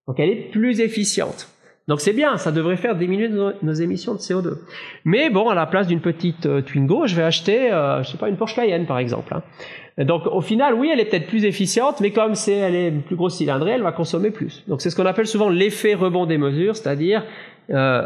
[0.08, 1.50] Donc elle est plus efficiente.
[1.88, 4.58] Donc c'est bien, ça devrait faire diminuer nos, émissions de CO2.
[5.04, 8.18] Mais bon, à la place d'une petite euh, Twingo, je vais acheter, euh, je sais
[8.18, 9.36] pas, une Porsche Cayenne par exemple.
[9.36, 10.04] Hein.
[10.04, 13.16] Donc au final, oui, elle est peut-être plus efficiente, mais comme c'est elle est plus
[13.16, 14.64] grosse cylindrée, elle va consommer plus.
[14.68, 17.24] Donc c'est ce qu'on appelle souvent l'effet rebond des mesures, c'est-à-dire
[17.70, 18.06] euh,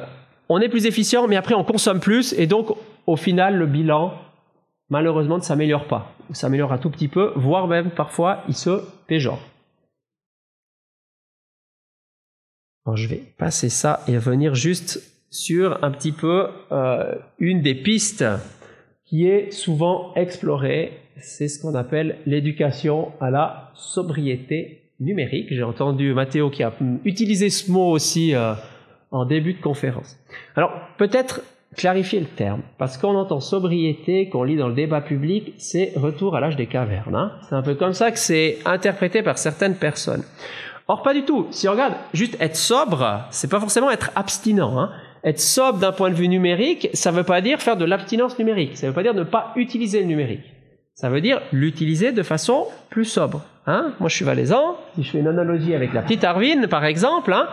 [0.50, 2.76] on est plus efficient, mais après on consomme plus, et donc
[3.08, 4.14] au final le bilan
[4.90, 6.12] malheureusement ne s'améliore pas.
[6.30, 9.40] Il s'améliore un tout petit peu, voire même parfois il se péjore.
[12.90, 17.76] Alors, je vais passer ça et revenir juste sur un petit peu euh, une des
[17.76, 18.26] pistes
[19.06, 25.50] qui est souvent explorée c'est ce qu'on appelle l'éducation à la sobriété numérique.
[25.52, 26.74] J'ai entendu Mathéo qui a
[27.06, 28.54] utilisé ce mot aussi euh,
[29.12, 30.18] en début de conférence.
[30.56, 31.42] Alors peut-être
[31.76, 36.36] clarifier le terme, parce qu'on entend sobriété, qu'on lit dans le débat public, c'est retour
[36.36, 37.14] à l'âge des cavernes.
[37.14, 37.34] Hein.
[37.48, 40.24] c'est un peu comme ça que c'est interprété par certaines personnes.
[40.90, 41.46] Or pas du tout.
[41.52, 44.80] Si on regarde, juste être sobre, c'est pas forcément être abstinent.
[44.80, 44.90] Hein.
[45.24, 48.40] Être sobre d'un point de vue numérique, ça ne veut pas dire faire de l'abstinence
[48.40, 48.76] numérique.
[48.76, 50.42] Ça ne veut pas dire ne pas utiliser le numérique.
[50.96, 53.42] Ça veut dire l'utiliser de façon plus sobre.
[53.68, 54.78] Hein Moi, je suis valaisan.
[54.96, 57.48] Si je fais une analogie avec la petite Arvine, par exemple, hein,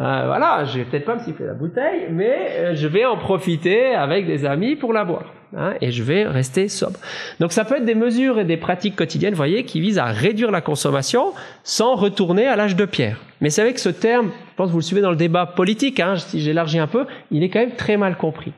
[0.00, 3.16] euh, voilà, je vais peut-être pas me siffler la bouteille, mais euh, je vais en
[3.16, 5.32] profiter avec des amis pour la boire.
[5.56, 6.98] Hein, et je vais rester sobre.
[7.40, 10.52] Donc ça peut être des mesures et des pratiques quotidiennes, voyez, qui visent à réduire
[10.52, 11.32] la consommation
[11.64, 13.20] sans retourner à l'âge de pierre.
[13.40, 15.46] Mais c'est vrai que ce terme, je pense que vous le suivez dans le débat
[15.46, 18.52] politique, hein, si j'élargis un peu, il est quand même très mal compris,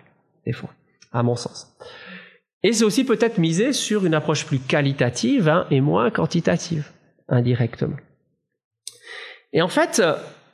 [0.44, 0.70] des fois,
[1.12, 1.74] à mon sens.
[2.62, 6.90] Et c'est aussi peut-être miser sur une approche plus qualitative hein, et moins quantitative,
[7.28, 7.96] indirectement.
[9.54, 10.02] Et en fait,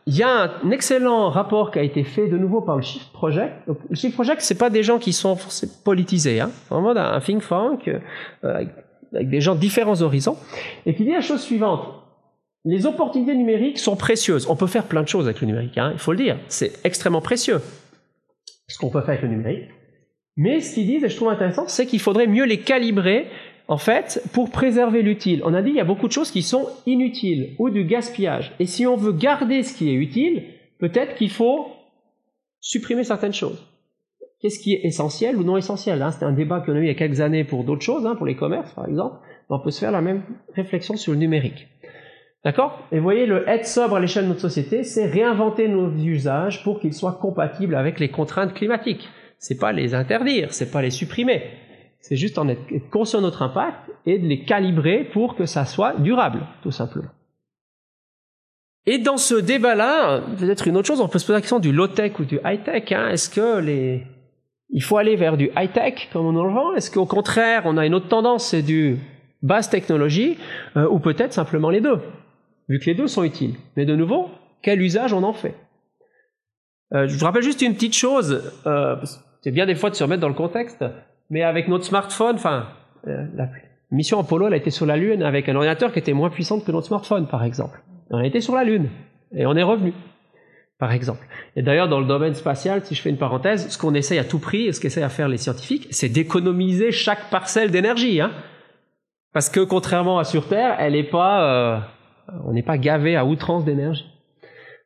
[0.08, 3.12] il y a un excellent rapport qui a été fait de nouveau par le Shift
[3.12, 3.52] Project.
[3.66, 5.36] le Shift Project, c'est pas des gens qui sont
[5.84, 6.50] politisés, hein.
[6.70, 8.00] vraiment un think tank euh,
[9.12, 10.38] avec, des gens de différents horizons,
[10.86, 11.82] et qui dit la chose suivante
[12.64, 14.46] les opportunités numériques sont précieuses.
[14.50, 16.38] On peut faire plein de choses avec le numérique, hein, il faut le dire.
[16.48, 17.60] C'est extrêmement précieux
[18.66, 19.68] ce qu'on peut faire avec le numérique.
[20.36, 23.26] Mais ce qu'ils disent, et je trouve intéressant, c'est qu'il faudrait mieux les calibrer,
[23.68, 25.42] en fait, pour préserver l'utile.
[25.44, 28.52] On a dit qu'il y a beaucoup de choses qui sont inutiles ou du gaspillage.
[28.58, 30.44] Et si on veut garder ce qui est utile,
[30.78, 31.68] peut-être qu'il faut
[32.60, 33.66] supprimer certaines choses.
[34.40, 36.10] Qu'est-ce qui est essentiel ou non essentiel hein?
[36.12, 38.14] C'était un débat qu'on a eu il y a quelques années pour d'autres choses, hein,
[38.16, 39.16] pour les commerces par exemple.
[39.50, 40.22] On peut se faire la même
[40.54, 41.68] réflexion sur le numérique.
[42.44, 42.86] D'accord?
[42.92, 46.62] Et vous voyez, le être sobre à l'échelle de notre société, c'est réinventer nos usages
[46.62, 49.08] pour qu'ils soient compatibles avec les contraintes climatiques.
[49.38, 51.42] C'est pas les interdire, c'est pas les supprimer.
[52.00, 55.64] C'est juste en être conscient de notre impact et de les calibrer pour que ça
[55.64, 57.10] soit durable, tout simplement.
[58.86, 61.72] Et dans ce débat-là, peut-être une autre chose, on peut se poser la question du
[61.72, 62.90] low-tech ou du high-tech.
[62.92, 63.10] Hein.
[63.10, 64.06] Est-ce que les...
[64.70, 66.74] il faut aller vers du high-tech comme on en vend?
[66.74, 68.98] Est-ce qu'au contraire, on a une autre tendance, c'est du
[69.42, 70.38] basse technologie,
[70.76, 72.00] euh, ou peut-être simplement les deux?
[72.68, 73.56] Vu que les deux sont utiles.
[73.76, 74.30] Mais de nouveau,
[74.62, 75.54] quel usage on en fait?
[76.94, 78.96] Euh, Je vous rappelle juste une petite chose, euh,
[79.42, 80.82] c'est bien des fois de se remettre dans le contexte,
[81.30, 82.68] mais avec notre smartphone, enfin,
[83.06, 83.48] euh, la
[83.90, 86.60] mission Apollo, elle a été sur la Lune avec un ordinateur qui était moins puissant
[86.60, 87.82] que notre smartphone, par exemple.
[88.10, 88.88] On été sur la Lune,
[89.34, 89.92] et on est revenu,
[90.78, 91.26] par exemple.
[91.56, 94.24] Et d'ailleurs, dans le domaine spatial, si je fais une parenthèse, ce qu'on essaye à
[94.24, 98.20] tout prix, ce qu'essayent à faire les scientifiques, c'est d'économiser chaque parcelle d'énergie.
[98.20, 98.32] Hein
[99.32, 101.82] Parce que contrairement à sur Terre, elle n'est pas
[102.44, 104.06] on n'est pas gavé à outrance d'énergie.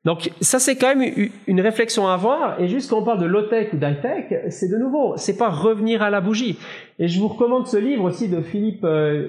[0.04, 3.26] Donc ça c'est quand même une réflexion à avoir et juste quand on parle de
[3.26, 6.58] low-tech ou d'high-tech, c'est de nouveau, c'est pas revenir à la bougie.
[6.98, 9.28] Et je vous recommande ce livre aussi de Philippe euh,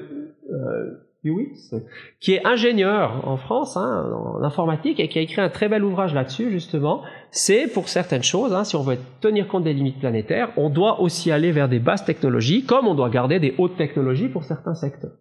[0.51, 1.03] euh,
[2.19, 5.84] qui est ingénieur en France hein, en informatique et qui a écrit un très bel
[5.84, 7.01] ouvrage là-dessus justement.
[7.32, 10.99] C'est pour certaines choses, hein, si on veut tenir compte des limites planétaires, on doit
[10.99, 14.76] aussi aller vers des basses technologies comme on doit garder des hautes technologies pour certains
[14.76, 15.13] secteurs.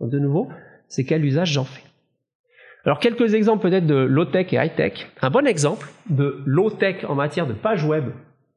[0.00, 0.48] Donc de nouveau,
[0.88, 1.85] c'est quel usage j'en fais.
[2.86, 5.10] Alors quelques exemples peut-être de low-tech et high-tech.
[5.20, 8.04] Un bon exemple de low-tech en matière de page web,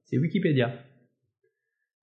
[0.06, 0.72] c'est Wikipédia.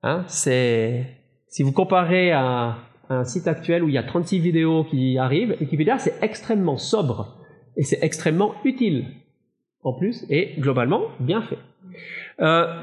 [0.03, 5.17] Hein, si vous comparez à, un site actuel où il y a 36 vidéos qui
[5.19, 7.39] arrivent, Wikipédia c'est extrêmement sobre
[7.77, 9.07] et c'est extrêmement utile
[9.85, 11.59] en plus et globalement bien fait.
[12.41, 12.83] Euh,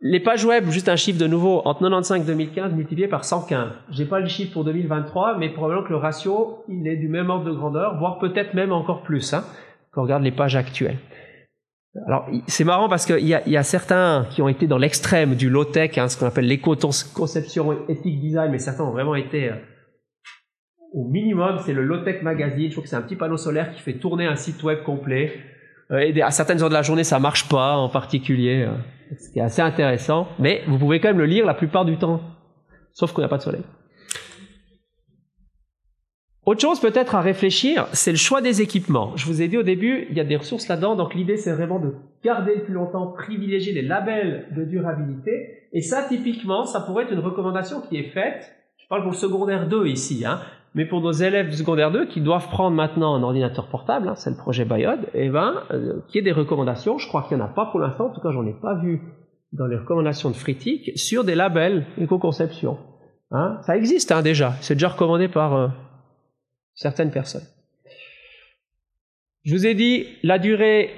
[0.00, 3.70] les pages web, juste un chiffre de nouveau, entre 95 et 2015 multiplié par 115.
[3.90, 7.30] J'ai pas le chiffre pour 2023, mais probablement que le ratio, il est du même
[7.30, 9.44] ordre de grandeur, voire peut-être même encore plus, hein,
[9.90, 10.98] quand on regarde les pages actuelles.
[12.06, 15.96] Alors, c'est marrant parce qu'il y, a, certains qui ont été dans l'extrême du low-tech,
[15.96, 19.54] hein, ce qu'on appelle l'éco-conception éthique design, mais certains ont vraiment été euh,
[20.92, 22.66] au minimum, c'est le low-tech magazine.
[22.66, 25.32] Je trouve que c'est un petit panneau solaire qui fait tourner un site web complet.
[25.90, 28.66] Et à certaines heures de la journée, ça marche pas, en particulier.
[28.68, 28.74] Euh
[29.18, 31.96] ce qui est assez intéressant, mais vous pouvez quand même le lire la plupart du
[31.96, 32.20] temps,
[32.92, 33.62] sauf qu'on n'a pas de soleil.
[36.44, 39.16] Autre chose peut-être à réfléchir, c'est le choix des équipements.
[39.16, 41.52] Je vous ai dit au début, il y a des ressources là-dedans, donc l'idée c'est
[41.52, 46.80] vraiment de garder le plus longtemps, privilégier les labels de durabilité, et ça typiquement, ça
[46.80, 50.40] pourrait être une recommandation qui est faite, je parle pour le secondaire 2 ici, hein,
[50.76, 54.14] mais pour nos élèves du secondaire 2 qui doivent prendre maintenant un ordinateur portable, hein,
[54.14, 57.42] c'est le projet et eh ben, euh, qui est des recommandations, je crois qu'il n'y
[57.42, 59.00] en a pas pour l'instant, en tout cas j'en ai pas vu
[59.52, 62.76] dans les recommandations de Fritic, sur des labels éco-conception.
[63.30, 63.58] Hein.
[63.62, 65.68] Ça existe hein, déjà, c'est déjà recommandé par euh,
[66.74, 67.46] certaines personnes.
[69.44, 70.90] Je vous ai dit, la durée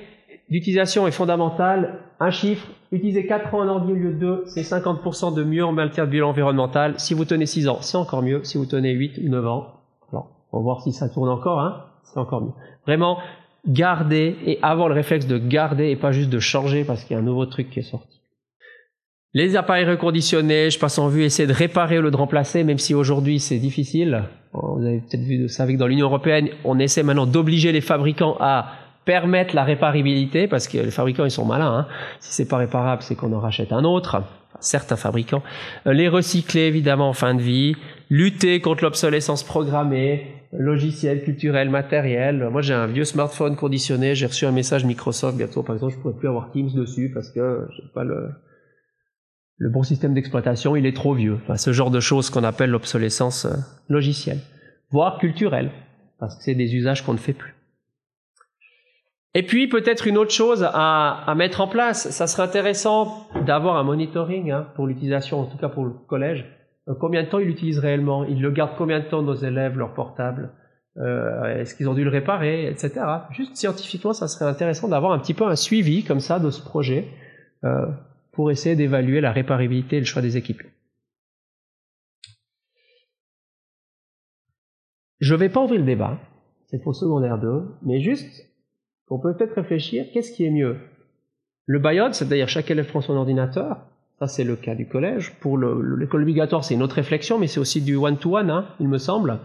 [0.51, 2.01] d'utilisation est fondamentale.
[2.21, 5.65] Un chiffre, utiliser 4 ans en ordi au lieu de 2, c'est 50% de mieux
[5.65, 6.95] en matière de bilan environnemental.
[6.99, 8.43] Si vous tenez 6 ans, c'est encore mieux.
[8.43, 9.67] Si vous tenez 8 ou 9 ans,
[10.13, 12.53] alors, on va voir si ça tourne encore, hein, c'est encore mieux.
[12.87, 13.19] Vraiment,
[13.67, 17.17] garder et avoir le réflexe de garder et pas juste de changer parce qu'il y
[17.17, 18.19] a un nouveau truc qui est sorti.
[19.35, 22.95] Les appareils reconditionnés, je passe en vue, essayer de réparer ou de remplacer, même si
[22.95, 24.25] aujourd'hui c'est difficile.
[24.55, 28.37] Vous avez peut-être vu ça avec dans l'Union européenne, on essaie maintenant d'obliger les fabricants
[28.41, 28.73] à
[29.09, 31.75] permettre la réparabilité, parce que les fabricants ils sont malins.
[31.75, 31.87] Hein.
[32.21, 34.23] Si c'est pas réparable, c'est qu'on en rachète un autre.
[34.61, 35.43] certains fabricants.
[35.87, 37.75] Euh, les recycler évidemment en fin de vie.
[38.11, 42.51] Lutter contre l'obsolescence programmée, logiciel, culturel, matériel.
[42.53, 44.15] Moi j'ai un vieux smartphone conditionné.
[44.15, 45.63] J'ai reçu un message Microsoft bientôt.
[45.63, 50.13] Par exemple, je pourrais plus avoir Teams dessus parce que j'ai pas le bon système
[50.13, 51.39] d'exploitation, il est trop vieux.
[51.57, 53.57] Ce genre de choses qu'on appelle l'obsolescence euh,
[53.89, 54.41] logicielle,
[54.91, 55.71] voire culturelle,
[56.19, 57.58] parce que c'est des usages qu'on ne fait plus.
[59.35, 63.85] Et puis peut-être une autre chose à, mettre en place, ça serait intéressant d'avoir un
[63.85, 66.47] monitoring hein, pour l'utilisation, en tout cas pour le collège,
[66.89, 69.77] euh, combien de temps ils l'utilisent réellement, ils le gardent combien de temps nos élèves,
[69.77, 70.53] leur portable,
[70.97, 73.01] euh, est-ce qu'ils ont dû le réparer, etc.
[73.31, 76.63] Juste scientifiquement, ça serait intéressant d'avoir un petit peu un suivi comme ça de ce
[76.63, 77.07] projet
[77.65, 77.87] euh,
[78.33, 80.63] pour essayer d'évaluer la réparabilité et le choix des équipes.
[85.21, 86.19] Je ne vais pas ouvrir le débat,
[86.67, 88.48] c'est pour secondaire 2, mais juste,
[89.11, 90.77] on peut peut-être réfléchir, qu'est-ce qui est mieux?
[91.67, 93.79] Le BIOD, c'est-à-dire chaque élève prend son ordinateur,
[94.19, 95.35] ça c'est le cas du collège.
[95.41, 98.99] Pour l'école obligatoire, c'est une autre réflexion, mais c'est aussi du one-to-one, hein, il me
[98.99, 99.39] semble.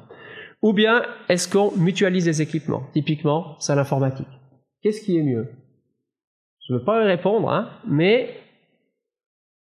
[0.61, 2.83] Ou bien, est-ce qu'on mutualise les équipements?
[2.93, 4.27] Typiquement, c'est l'informatique.
[4.81, 5.49] Qu'est-ce qui est mieux?
[6.65, 8.29] Je ne veux pas répondre, hein, mais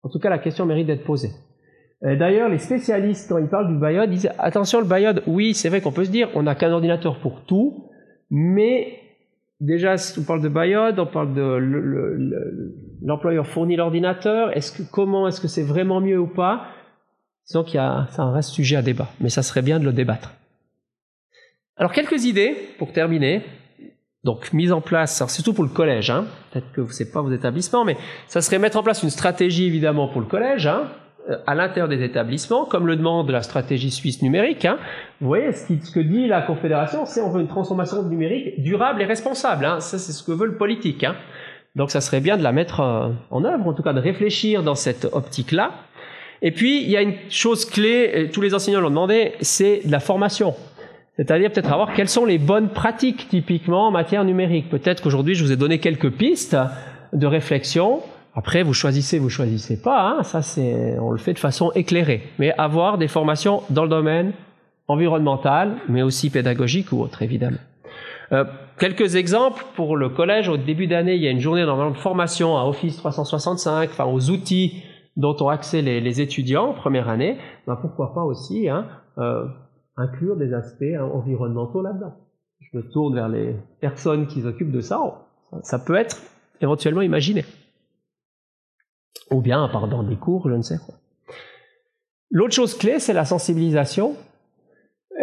[0.03, 1.31] en tout cas, la question mérite d'être posée.
[2.03, 5.69] Euh, d'ailleurs, les spécialistes, quand ils parlent du BIOD, disent attention, le BIOD, oui, c'est
[5.69, 7.89] vrai qu'on peut se dire, on n'a qu'un ordinateur pour tout,
[8.29, 9.00] mais
[9.61, 14.51] déjà, si on parle de BIOD, on parle de l'employeur fournit l'ordinateur,
[14.91, 16.65] comment est-ce que c'est vraiment mieux ou pas?
[17.47, 19.93] Disons qu'il y a, ça reste sujet à débat, mais ça serait bien de le
[19.93, 20.33] débattre.
[21.77, 23.43] Alors, quelques idées pour terminer.
[24.23, 26.25] Donc, mise en place, surtout pour le collège, hein.
[26.51, 27.97] peut-être que ce n'est pas vos établissements, mais
[28.27, 30.91] ça serait mettre en place une stratégie évidemment pour le collège, hein,
[31.45, 34.65] à l'intérieur des établissements, comme le demande la stratégie suisse numérique.
[34.65, 34.77] Hein.
[35.19, 39.05] Vous voyez, ce, que dit la Confédération, c'est on veut une transformation numérique durable et
[39.05, 39.65] responsable.
[39.65, 39.79] Hein.
[39.79, 41.03] Ça, c'est ce que veut le politique.
[41.03, 41.15] Hein.
[41.75, 44.63] Donc, ça serait bien de la mettre euh, en œuvre, en tout cas de réfléchir
[44.63, 45.71] dans cette optique-là.
[46.41, 49.91] Et puis, il y a une chose clé, tous les enseignants l'ont demandé, c'est de
[49.91, 50.55] la formation.
[51.17, 54.69] C'est-à-dire peut-être avoir quelles sont les bonnes pratiques typiquement en matière numérique.
[54.69, 56.57] Peut-être qu'aujourd'hui, je vous ai donné quelques pistes
[57.13, 58.01] de réflexion
[58.33, 60.07] après, vous choisissez, vous choisissez pas.
[60.07, 62.23] Hein, ça, c'est, on le fait de façon éclairée.
[62.39, 64.31] Mais avoir des formations dans le domaine
[64.87, 67.57] environnemental, mais aussi pédagogique ou autre, évidemment.
[68.31, 68.45] Euh,
[68.79, 70.47] quelques exemples pour le collège.
[70.47, 74.29] Au début d'année, il y a une journée de formation à Office 365, enfin aux
[74.29, 74.83] outils
[75.17, 77.37] dont ont accès les, étudiants en première année.
[77.67, 79.45] Ben, pourquoi pas aussi hein, euh,
[79.97, 82.13] inclure des aspects hein, environnementaux là-dedans.
[82.61, 85.01] Je me tourne vers les personnes qui s'occupent de ça.
[85.63, 86.17] Ça peut être
[86.61, 87.43] éventuellement imaginé
[89.29, 90.95] ou bien pendant des cours, je ne sais quoi.
[92.29, 94.15] L'autre chose clé, c'est la sensibilisation.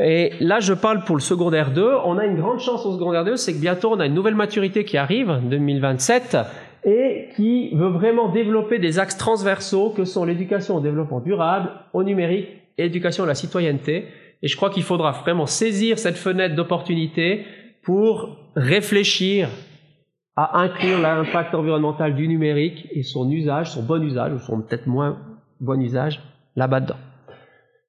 [0.01, 1.91] Et là, je parle pour le secondaire 2.
[2.05, 4.34] On a une grande chance au secondaire 2, c'est que bientôt on a une nouvelle
[4.34, 6.36] maturité qui arrive, 2027,
[6.84, 12.05] et qui veut vraiment développer des axes transversaux que sont l'éducation au développement durable, au
[12.05, 14.07] numérique et l'éducation à la citoyenneté.
[14.43, 17.45] Et je crois qu'il faudra vraiment saisir cette fenêtre d'opportunité
[17.82, 19.49] pour réfléchir
[20.41, 24.86] à inclure l'impact environnemental du numérique et son usage, son bon usage, ou son peut-être
[24.86, 25.18] moins
[25.59, 26.22] bon usage,
[26.55, 26.97] là-bas dedans.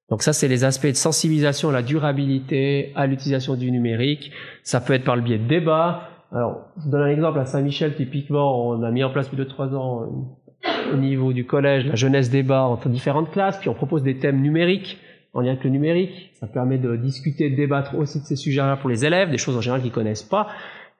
[0.09, 4.31] Donc ça, c'est les aspects de sensibilisation à la durabilité, à l'utilisation du numérique.
[4.63, 6.09] Ça peut être par le biais de débats.
[6.31, 9.43] Alors, je donne un exemple à Saint-Michel, typiquement, on a mis en place plus de
[9.43, 13.75] trois ans euh, au niveau du collège la jeunesse débat entre différentes classes, puis on
[13.75, 14.97] propose des thèmes numériques
[15.33, 16.31] en lien avec le numérique.
[16.39, 19.55] Ça permet de discuter, de débattre aussi de ces sujets-là pour les élèves, des choses
[19.55, 20.47] en général qu'ils connaissent pas,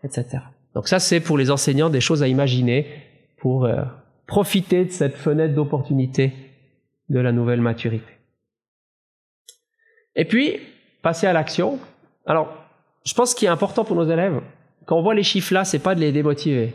[0.04, 0.42] etc.
[0.80, 2.88] Donc ça, c'est pour les enseignants des choses à imaginer
[3.36, 3.84] pour euh,
[4.28, 6.32] profiter de cette fenêtre d'opportunité
[7.10, 8.14] de la nouvelle maturité.
[10.16, 10.62] Et puis,
[11.02, 11.80] passer à l'action.
[12.26, 12.56] Alors,
[13.06, 14.40] je pense qu'il est important pour nos élèves,
[14.86, 16.74] quand on voit les chiffres là, c'est pas de les démotiver.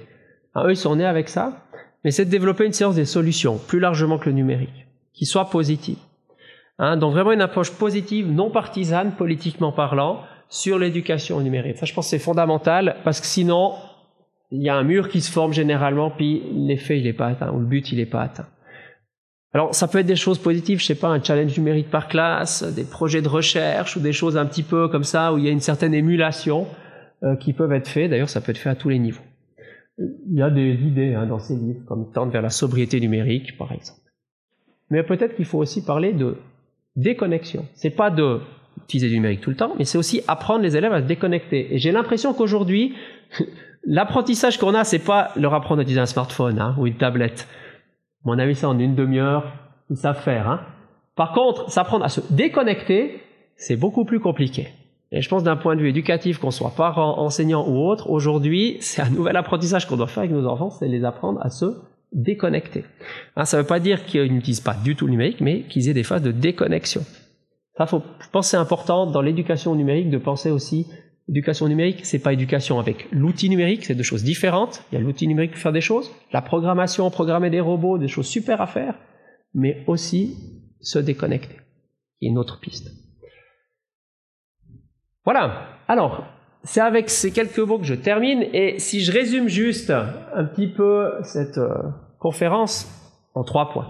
[0.57, 1.65] eux, ils sont nés avec ça,
[2.05, 5.49] mais c'est de développer une séance des solutions, plus largement que le numérique, qui soit
[5.49, 5.97] positive.
[6.79, 11.79] Hein, donc vraiment une approche positive, non partisane, politiquement parlant, sur l'éducation numérique.
[11.79, 13.73] Ça, je pense, c'est fondamental parce que sinon,
[14.55, 17.51] il y a un mur qui se forme généralement, puis l'effet, il n'est pas atteint,
[17.53, 18.47] ou le but, il n'est pas atteint.
[19.53, 22.63] Alors, ça peut être des choses positives, je sais pas, un challenge numérique par classe,
[22.75, 25.49] des projets de recherche, ou des choses un petit peu comme ça, où il y
[25.49, 26.67] a une certaine émulation
[27.25, 28.11] euh, qui peuvent être faits.
[28.11, 29.23] D'ailleurs, ça peut être fait à tous les niveaux.
[29.99, 33.57] Il y a des idées hein, dans ces livres, comme tendre vers la sobriété numérique,
[33.57, 34.01] par exemple.
[34.91, 36.37] Mais peut-être qu'il faut aussi parler de
[36.97, 37.67] déconnexion.
[37.75, 38.41] C'est pas de
[38.85, 41.75] utiliser du numérique tout le temps, mais c'est aussi apprendre les élèves à se déconnecter.
[41.75, 42.95] Et j'ai l'impression qu'aujourd'hui,
[43.87, 47.47] l'apprentissage qu'on a, c'est pas leur apprendre à utiliser un smartphone hein, ou une tablette.
[48.25, 49.53] Mon avis, ça en une demi-heure,
[49.91, 50.49] ils savent faire.
[50.49, 50.61] Hein.
[51.17, 53.21] Par contre, s'apprendre à se déconnecter,
[53.57, 54.69] c'est beaucoup plus compliqué.
[55.13, 58.79] Et je pense d'un point de vue éducatif, qu'on soit parent, enseignant ou autre, aujourd'hui,
[58.81, 61.67] c'est un nouvel apprentissage qu'on doit faire avec nos enfants, c'est les apprendre à se
[62.13, 62.85] déconnecter.
[63.37, 65.89] Hein, ça ne veut pas dire qu'ils n'utilisent pas du tout le numérique, mais qu'ils
[65.89, 67.03] aient des phases de déconnexion.
[67.77, 70.87] Ça, faut, je pense c'est important dans l'éducation numérique de penser aussi
[71.29, 74.85] Éducation numérique, c'est pas éducation avec l'outil numérique, c'est deux choses différentes.
[74.93, 78.09] Il y a l'outil numérique pour faire des choses, la programmation, programmer des robots, des
[78.09, 78.95] choses super à faire,
[79.55, 80.37] mais aussi
[80.81, 81.57] se déconnecter,
[82.19, 82.91] qui est une autre piste.
[85.25, 85.69] Voilà.
[85.89, 86.27] Alors,
[86.63, 88.43] c'est avec ces quelques mots que je termine.
[88.53, 91.75] Et si je résume juste un petit peu cette euh,
[92.19, 92.87] conférence
[93.35, 93.89] en trois points.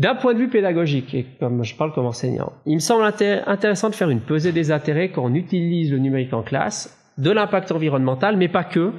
[0.00, 3.90] D'un point de vue pédagogique, et comme je parle comme enseignant, il me semble intéressant
[3.90, 7.70] de faire une pesée des intérêts quand on utilise le numérique en classe, de l'impact
[7.70, 8.92] environnemental, mais pas que,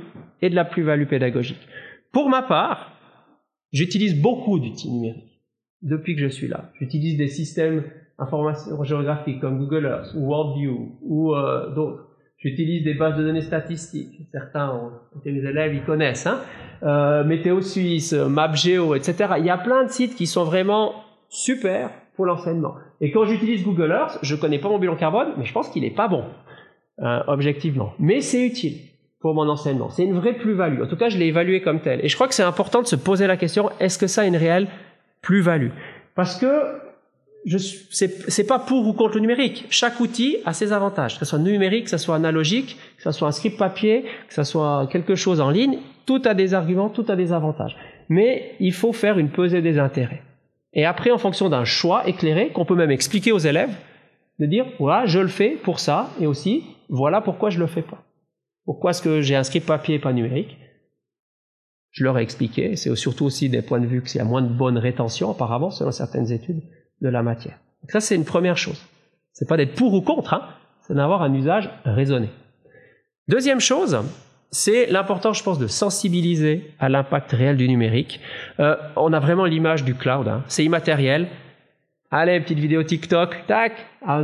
[0.44, 1.68] et de la plus-value pédagogique.
[2.12, 2.92] Pour ma part,
[3.72, 5.42] j'utilise beaucoup d'outils numériques
[5.82, 6.70] depuis que je suis là.
[6.80, 7.84] J'utilise des systèmes
[8.20, 12.10] informations géographiques comme Google Earth ou Worldview ou euh, d'autres.
[12.38, 14.28] J'utilise des bases de données statistiques.
[14.32, 14.92] Certains, ont,
[15.26, 16.28] mes élèves, ils connaissent.
[16.28, 16.42] Hein
[16.84, 19.34] euh, Météo Suisse, MapGeo, etc.
[19.38, 20.94] Il y a plein de sites qui sont vraiment
[21.30, 22.76] super pour l'enseignement.
[23.00, 25.86] Et quand j'utilise Google Earth, je connais pas mon bilan carbone, mais je pense qu'il
[25.86, 26.24] est pas bon,
[27.02, 27.94] euh, objectivement.
[28.00, 28.78] Mais c'est utile
[29.20, 29.90] pour mon enseignement.
[29.90, 30.82] C'est une vraie plus-value.
[30.82, 32.04] En tout cas, je l'ai évalué comme tel.
[32.04, 34.26] Et je crois que c'est important de se poser la question est-ce que ça a
[34.26, 34.68] une réelle
[35.22, 35.70] plus-value?
[36.16, 36.50] Parce que
[37.46, 39.66] je c'est pas pour ou contre le numérique.
[39.70, 43.12] Chaque outil a ses avantages, que ce soit numérique, que ce soit analogique, que ce
[43.12, 46.90] soit un script papier, que ce soit quelque chose en ligne, tout a des arguments,
[46.90, 47.76] tout a des avantages.
[48.10, 50.22] Mais il faut faire une pesée des intérêts.
[50.74, 53.76] Et après, en fonction d'un choix éclairé, qu'on peut même expliquer aux élèves,
[54.40, 57.82] de dire, voilà, je le fais pour ça, et aussi, voilà pourquoi je le fais
[57.82, 58.04] pas.
[58.66, 60.58] Pourquoi est-ce que j'ai un script papier et pas numérique?
[61.92, 64.42] Je leur ai expliqué, c'est surtout aussi des points de vue qu'il y a moins
[64.42, 66.62] de bonne rétention apparemment, selon certaines études
[67.02, 67.60] de la matière.
[67.90, 68.82] ça, c'est une première chose.
[69.34, 70.48] C'est pas d'être pour ou contre, hein,
[70.82, 72.30] c'est d'avoir un usage raisonné.
[73.28, 74.00] Deuxième chose,
[74.52, 78.20] c'est l'important, je pense, de sensibiliser à l'impact réel du numérique.
[78.60, 80.44] Euh, on a vraiment l'image du cloud, hein.
[80.48, 81.28] c'est immatériel.
[82.12, 83.72] Allez, petite vidéo TikTok, tac,
[84.06, 84.22] ah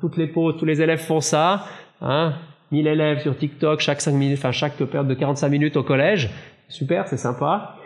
[0.00, 1.66] toutes les pauses, tous les élèves font ça,
[2.00, 2.34] hein,
[2.72, 6.30] 1000 élèves sur TikTok chaque 5 minutes, enfin chaque période de 45 minutes au collège,
[6.68, 7.76] super, c'est sympa,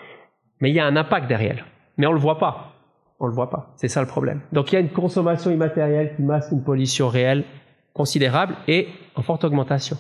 [0.61, 1.67] mais il y a un impact derrière,
[1.99, 2.73] mais on le voit pas.
[3.21, 3.73] On le voit pas.
[3.77, 4.41] C'est ça le problème.
[4.53, 7.45] Donc il y a une consommation immatérielle qui masque une pollution réelle
[7.93, 9.97] considérable et en forte augmentation.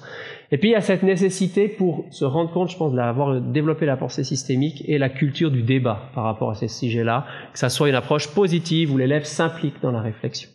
[0.50, 3.86] Et puis il y a cette nécessité pour se rendre compte, je pense, d'avoir développé
[3.86, 7.68] la pensée systémique et la culture du débat par rapport à ces sujets-là, que ça
[7.68, 10.50] soit une approche positive où l'élève s'implique dans la réflexion.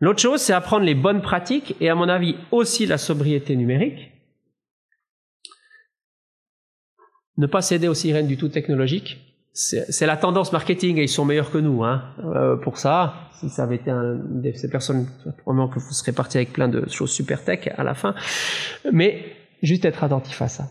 [0.00, 4.12] L'autre chose, c'est apprendre les bonnes pratiques et à mon avis aussi la sobriété numérique.
[7.36, 11.24] Ne pas céder aux sirènes du tout technologiques c'est la tendance marketing et ils sont
[11.24, 13.14] meilleurs que nous hein, euh, pour ça.
[13.32, 15.06] Si ça avait été un de ces personnes,
[15.38, 18.14] probablement que vous serez parti avec plein de choses super tech à la fin.
[18.92, 19.24] Mais
[19.62, 20.64] juste être attentif à ça.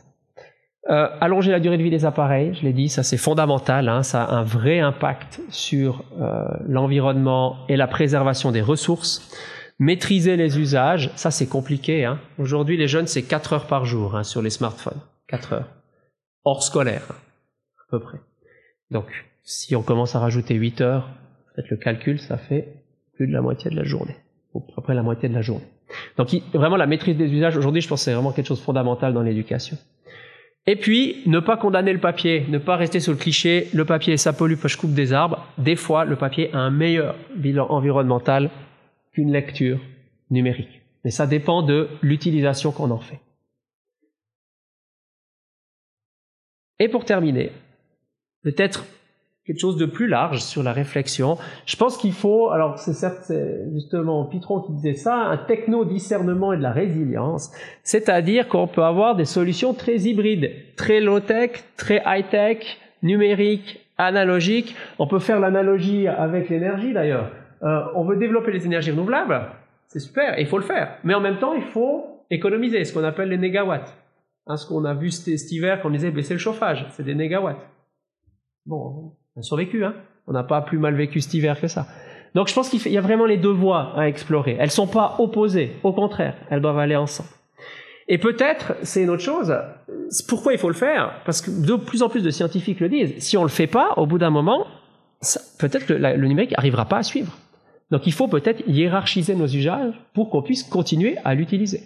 [0.89, 4.01] Euh, allonger la durée de vie des appareils, je l'ai dit, ça c'est fondamental, hein,
[4.01, 9.30] ça a un vrai impact sur euh, l'environnement et la préservation des ressources.
[9.77, 12.05] Maîtriser les usages, ça c'est compliqué.
[12.05, 12.19] Hein.
[12.39, 15.69] Aujourd'hui les jeunes c'est 4 heures par jour hein, sur les smartphones, 4 heures,
[16.43, 18.19] hors scolaire à peu près.
[18.91, 19.05] Donc,
[19.43, 21.09] si on commence à rajouter 8 heures,
[21.55, 22.73] faites le calcul, ça fait
[23.13, 24.15] plus de la moitié de la journée,
[24.53, 25.67] ou à peu près la moitié de la journée.
[26.17, 28.63] Donc, vraiment, la maîtrise des usages, aujourd'hui, je pense que c'est vraiment quelque chose de
[28.63, 29.77] fondamental dans l'éducation.
[30.65, 34.17] Et puis, ne pas condamner le papier, ne pas rester sur le cliché, le papier,
[34.17, 35.47] ça pollue, je coupe des arbres.
[35.57, 38.51] Des fois, le papier a un meilleur bilan environnemental
[39.11, 39.79] qu'une lecture
[40.29, 40.81] numérique.
[41.03, 43.19] Mais ça dépend de l'utilisation qu'on en fait.
[46.77, 47.51] Et pour terminer,
[48.43, 48.85] peut-être
[49.45, 51.37] quelque chose de plus large sur la réflexion.
[51.65, 53.31] Je pense qu'il faut, alors c'est certes
[53.73, 59.15] justement Pitron qui disait ça, un techno-discernement et de la résilience, c'est-à-dire qu'on peut avoir
[59.15, 64.75] des solutions très hybrides, très low-tech, très high-tech, numériques, analogiques.
[64.99, 67.32] On peut faire l'analogie avec l'énergie d'ailleurs.
[67.63, 69.41] Euh, on veut développer les énergies renouvelables,
[69.87, 70.97] c'est super, il faut le faire.
[71.03, 73.97] Mais en même temps, il faut économiser, ce qu'on appelle les négawatts.
[74.45, 77.16] Hein, ce qu'on a vu cet hiver quand on disait baisser le chauffage, c'est des
[77.16, 77.67] négawatts.
[78.65, 79.95] Bon, on a survécu, hein.
[80.27, 81.87] On n'a pas plus mal vécu cet hiver que ça.
[82.36, 84.55] Donc je pense qu'il y a vraiment les deux voies à explorer.
[84.59, 87.29] Elles ne sont pas opposées, au contraire, elles doivent aller ensemble.
[88.07, 89.55] Et peut-être, c'est une autre chose,
[90.27, 91.21] pourquoi il faut le faire?
[91.25, 93.67] Parce que de plus en plus de scientifiques le disent, si on ne le fait
[93.67, 94.65] pas, au bout d'un moment,
[95.59, 97.37] peut-être que le numérique n'arrivera pas à suivre.
[97.91, 101.81] Donc il faut peut-être hiérarchiser nos usages pour qu'on puisse continuer à l'utiliser.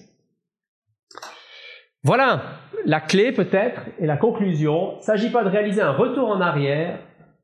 [2.04, 2.44] Voilà
[2.86, 4.94] la clé peut-être et la conclusion.
[4.96, 7.00] Il ne s'agit pas de réaliser un retour en arrière,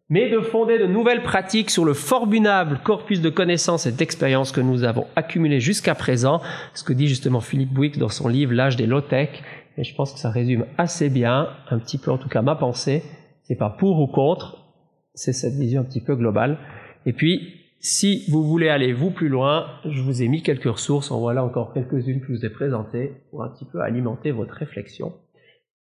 [0.09, 4.59] mais de fonder de nouvelles pratiques sur le formidable corpus de connaissances et d'expériences que
[4.59, 6.41] nous avons accumulé jusqu'à présent,
[6.73, 9.29] ce que dit justement Philippe Bouic dans son livre L'âge des low-tech,
[9.77, 12.55] et je pense que ça résume assez bien, un petit peu en tout cas ma
[12.55, 13.03] pensée,
[13.43, 14.65] c'est pas pour ou contre,
[15.13, 16.57] c'est cette vision un petit peu globale.
[17.05, 21.11] Et puis, si vous voulez aller vous plus loin, je vous ai mis quelques ressources,
[21.11, 24.53] en voilà encore quelques-unes que je vous ai présentées pour un petit peu alimenter votre
[24.53, 25.13] réflexion.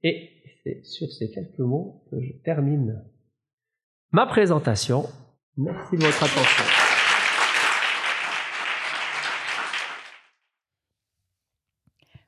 [0.02, 0.30] Et
[0.62, 3.04] c'est sur ces quelques mots que je termine
[4.10, 5.06] ma présentation.
[5.56, 6.64] Merci de votre attention.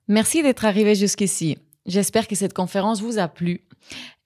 [0.08, 1.58] Merci d'être arrivé jusqu'ici.
[1.86, 3.62] J'espère que cette conférence vous a plu.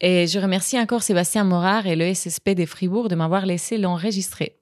[0.00, 4.59] Et je remercie encore Sébastien Morard et le SSP des Fribourg de m'avoir laissé l'enregistrer.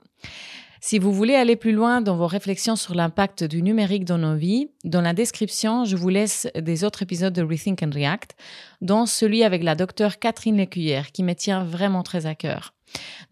[0.80, 4.36] Si vous voulez aller plus loin dans vos réflexions sur l'impact du numérique dans nos
[4.36, 8.36] vies, dans la description, je vous laisse des autres épisodes de Rethink and React,
[8.80, 12.74] dont celui avec la docteure Catherine Lécuyère, qui me tient vraiment très à cœur.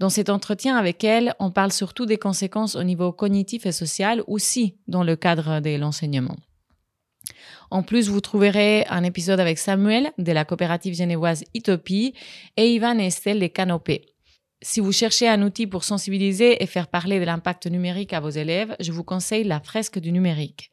[0.00, 4.22] Dans cet entretien avec elle, on parle surtout des conséquences au niveau cognitif et social,
[4.26, 6.36] aussi dans le cadre de l'enseignement.
[7.70, 12.14] En plus, vous trouverez un épisode avec Samuel de la coopérative genevoise Itopie
[12.56, 14.15] et Ivan et Estelle des Canopées.
[14.62, 18.30] Si vous cherchez un outil pour sensibiliser et faire parler de l'impact numérique à vos
[18.30, 20.70] élèves, je vous conseille la fresque du numérique.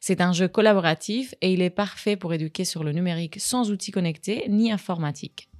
[0.00, 3.90] C'est un jeu collaboratif et il est parfait pour éduquer sur le numérique sans outils
[3.90, 5.50] connectés ni informatique.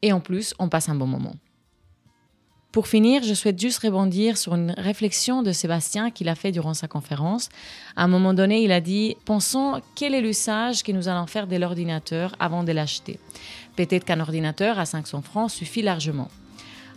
[0.00, 1.34] Et en plus, on passe un bon moment.
[2.72, 6.74] Pour finir, je souhaite juste rebondir sur une réflexion de Sébastien qu'il a fait durant
[6.74, 7.48] sa conférence.
[7.96, 11.46] À un moment donné, il a dit Pensons quel est l'usage que nous allons faire
[11.46, 13.18] de l'ordinateur avant de l'acheter?
[13.78, 16.26] Peut-être qu'un ordinateur à 500 francs suffit largement.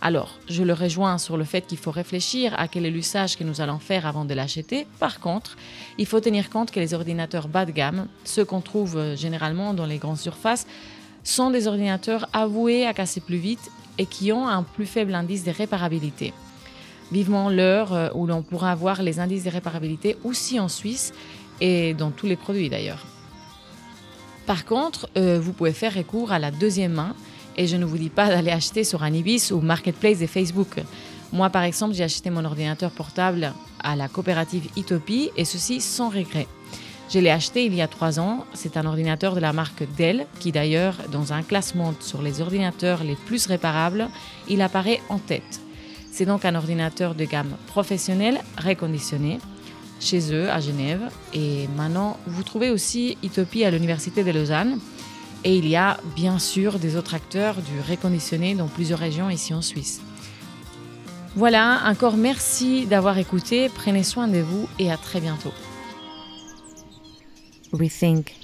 [0.02, 3.44] Alors, je le rejoins sur le fait qu'il faut réfléchir à quel est l'usage que
[3.44, 4.88] nous allons faire avant de l'acheter.
[5.00, 5.58] Par contre,
[6.00, 9.76] il faut tenir compte que les ordinateurs bas de gamme, ceux qu'on trouve euh, généralement
[9.76, 10.66] dans les grandes surfaces,
[11.24, 15.44] sont des ordinateurs avoués à casser plus vite et qui ont un plus faible indice
[15.44, 16.34] de réparabilité.
[17.12, 21.14] Vivement l'heure euh, où l'on pourra avoir les indices de réparabilité aussi en Suisse
[21.60, 23.06] et dans tous les produits d'ailleurs.
[24.46, 27.16] Par contre, euh, vous pouvez faire recours à la deuxième main
[27.58, 30.82] et je ne vous dis pas d'aller acheter sur un Ibis ou Marketplace de Facebook.
[31.32, 33.54] Moi, par exemple, j'ai acheté mon ordinateur portable
[33.84, 36.48] à la coopérative Itopie et ceci sans regret.
[37.10, 38.46] Je l'ai acheté il y a trois ans.
[38.54, 43.04] C'est un ordinateur de la marque Dell qui d'ailleurs, dans un classement sur les ordinateurs
[43.04, 44.08] les plus réparables,
[44.48, 45.62] il apparaît en tête.
[46.12, 49.40] C'est donc un ordinateur de gamme professionnelle reconditionné
[50.02, 51.02] chez eux à Genève.
[51.34, 54.80] Et maintenant, vous trouvez aussi Itopie à l'Université de Lausanne.
[55.44, 59.54] Et il y a bien sûr des autres acteurs du reconditionné dans plusieurs régions ici
[59.54, 60.02] en Suisse.
[61.36, 65.54] Voilà, encore merci d'avoir écouté, prenez soin de vous et à très bientôt.
[67.72, 68.36] rethink,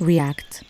[0.00, 0.64] react.